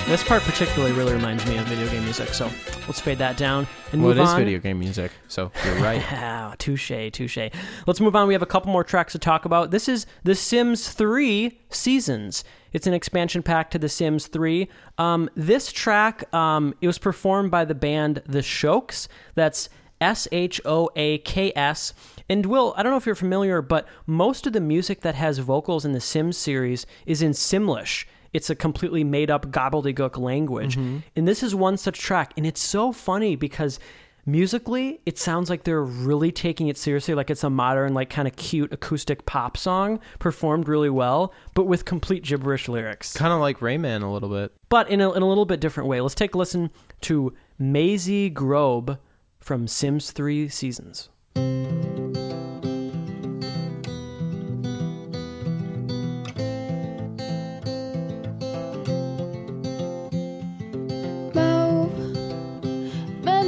[0.07, 2.45] This part particularly really reminds me of video game music, so
[2.87, 4.37] let's fade that down and Well, move it is on.
[4.39, 6.01] video game music, so you're right.
[6.11, 7.49] Ah, touche, touche.
[7.87, 8.27] Let's move on.
[8.27, 9.71] We have a couple more tracks to talk about.
[9.71, 12.43] This is The Sims 3 Seasons.
[12.71, 14.69] It's an expansion pack to The Sims 3.
[14.99, 19.07] Um, this track, um, it was performed by the band The Shoaks.
[19.33, 21.93] That's S H O A K S.
[22.29, 25.39] And Will, I don't know if you're familiar, but most of the music that has
[25.39, 28.05] vocals in the Sims series is in Simlish.
[28.35, 30.75] It's a completely made up gobbledygook language.
[30.75, 30.97] Mm-hmm.
[31.15, 32.33] And this is one such track.
[32.35, 33.79] And it's so funny because
[34.25, 38.27] musically, it sounds like they're really taking it seriously, like it's a modern, like kind
[38.27, 43.13] of cute acoustic pop song performed really well, but with complete gibberish lyrics.
[43.13, 44.51] Kind of like Rayman a little bit.
[44.67, 46.01] But in a, in a little bit different way.
[46.01, 46.71] Let's take a listen
[47.01, 48.99] to Maisie Grobe
[49.39, 51.07] from Sims 3 Seasons.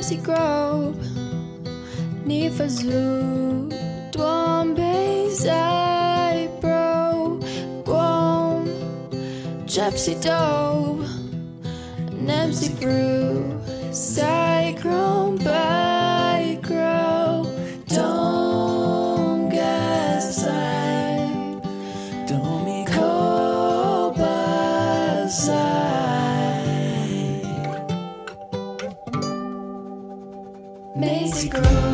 [0.07, 0.95] Si gros,
[2.25, 2.49] ni
[4.13, 7.37] tuam bezai bro,
[7.83, 8.63] guam,
[9.65, 11.03] gypsy dope,
[12.21, 13.59] nem si brew,
[13.91, 15.86] cyclone by
[31.59, 31.86] Maisie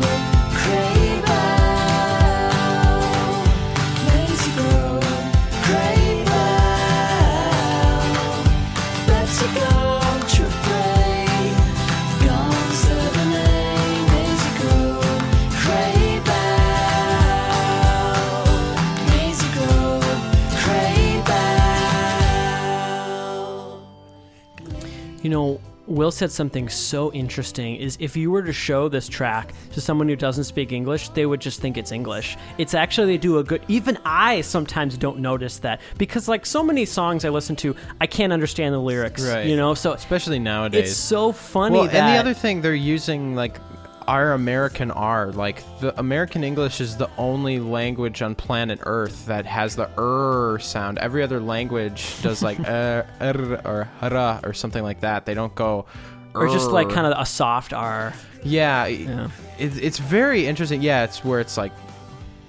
[26.04, 30.06] Will said something so interesting is if you were to show this track to someone
[30.06, 32.36] who doesn't speak English, they would just think it's English.
[32.58, 36.62] It's actually they do a good even I sometimes don't notice that because like so
[36.62, 39.46] many songs I listen to, I can't understand the lyrics, Right.
[39.46, 39.72] you know?
[39.72, 40.90] So Especially nowadays.
[40.90, 43.58] it's so funny well, that and the other thing they're using like
[44.06, 49.46] our American R, like the American English is the only language on planet Earth that
[49.46, 50.98] has the er sound.
[50.98, 55.26] Every other language does like er, er or hara or something like that.
[55.26, 55.86] They don't go
[56.34, 58.12] or just like kind of a soft R.
[58.42, 58.86] yeah.
[58.86, 59.28] Yeah.
[59.58, 60.82] It, it's very interesting.
[60.82, 61.72] Yeah, it's where it's like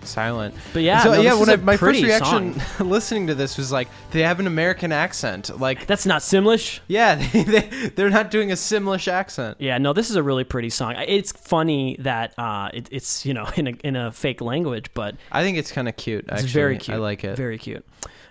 [0.07, 0.55] silent.
[0.73, 1.33] But yeah, so no, yeah.
[1.33, 5.59] When I, my first reaction listening to this was like they have an American accent.
[5.59, 6.79] Like That's not Simlish.
[6.87, 9.57] yeah, they, they they're not doing a Simlish accent.
[9.59, 10.95] Yeah, no, this is a really pretty song.
[11.07, 15.15] It's funny that uh, it, it's you know in a in a fake language, but
[15.31, 16.25] I think it's kind of cute.
[16.29, 16.43] Actually.
[16.43, 16.95] It's very cute.
[16.95, 17.35] I like it.
[17.35, 17.85] Very cute.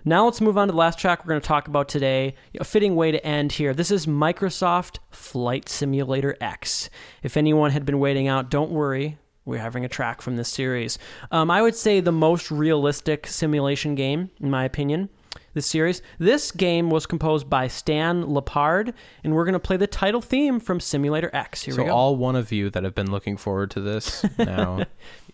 [0.07, 2.35] Now let's move on to the last track we're going to talk about today.
[2.61, 3.72] A fitting way to end here.
[3.72, 6.91] This is Microsoft Flight Simulator X.
[7.22, 9.16] If anyone had been waiting out, don't worry.
[9.45, 10.99] We're having a track from this series.
[11.30, 15.11] Um, I would say the most realistic simulation game, in my opinion,
[15.53, 16.03] this series.
[16.18, 20.61] This game was composed by Stan LePard, and we're going to play the title theme
[20.61, 21.62] from Simulator X.
[21.62, 21.95] Here so we go.
[21.95, 24.84] all one of you that have been looking forward to this now,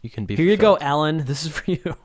[0.02, 0.36] you can be.
[0.36, 0.76] Here you go.
[0.78, 1.24] Alan.
[1.24, 1.96] This is for you.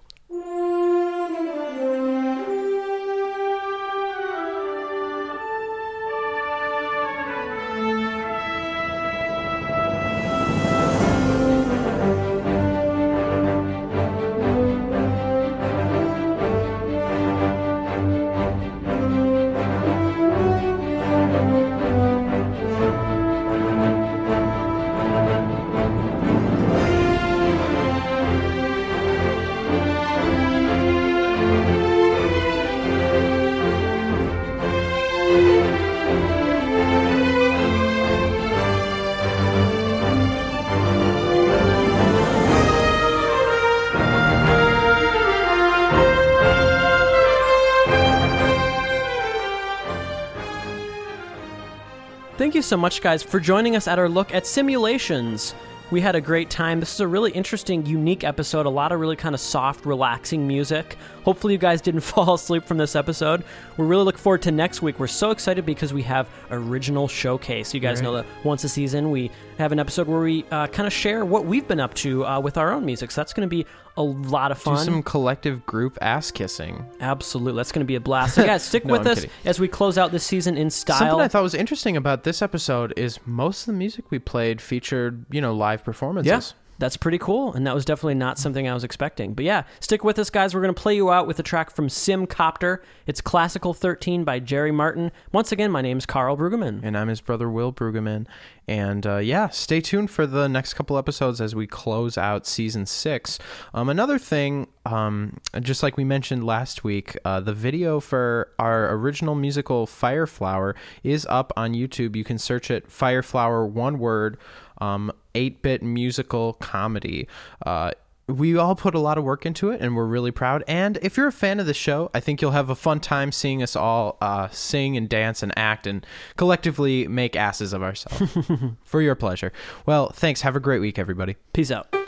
[52.65, 55.53] So much, guys, for joining us at our look at simulations.
[55.91, 56.79] We had a great time.
[56.79, 58.65] This is a really interesting, unique episode.
[58.65, 60.97] A lot of really kind of soft, relaxing music.
[61.23, 63.43] Hopefully, you guys didn't fall asleep from this episode.
[63.77, 64.99] We really look forward to next week.
[64.99, 67.71] We're so excited because we have original showcase.
[67.71, 70.87] You guys know that once a season we have an episode where we uh, kind
[70.87, 73.11] of share what we've been up to uh, with our own music.
[73.11, 73.67] So that's going to be
[73.97, 74.77] a lot of Do fun.
[74.85, 76.85] some collective group ass kissing.
[76.99, 78.35] Absolutely, that's going to be a blast.
[78.35, 79.31] So yeah, stick No, with I'm us kidding.
[79.45, 80.99] as we close out this season in style.
[80.99, 84.59] Something I thought was interesting about this episode is most of the music we played
[84.61, 86.29] featured, you know, live performances.
[86.29, 89.33] Yeah, that's pretty cool, and that was definitely not something I was expecting.
[89.33, 90.53] But yeah, stick with us, guys.
[90.53, 92.83] We're going to play you out with a track from Sim Copter.
[93.07, 95.11] It's Classical 13 by Jerry Martin.
[95.31, 96.81] Once again, my name's Karl Brueggemann.
[96.83, 98.27] And I'm his brother Will Brueggemann.
[98.67, 102.85] And uh, yeah, stay tuned for the next couple episodes as we close out season
[102.85, 103.37] six.
[103.73, 108.91] Um, another thing, um, just like we mentioned last week, uh, the video for our
[108.95, 110.73] original musical Fireflower
[111.03, 112.15] is up on YouTube.
[112.15, 114.37] You can search it Fireflower, one word,
[114.79, 117.27] um, 8 bit musical comedy.
[117.65, 117.91] Uh,
[118.27, 120.63] we all put a lot of work into it, and we're really proud.
[120.67, 123.31] And if you're a fan of the show, I think you'll have a fun time
[123.31, 126.05] seeing us all uh, sing and dance and act and
[126.35, 128.35] collectively make asses of ourselves
[128.83, 129.53] for your pleasure.
[129.85, 130.41] Well, thanks.
[130.41, 131.35] Have a great week, everybody.
[131.53, 132.04] Peace out.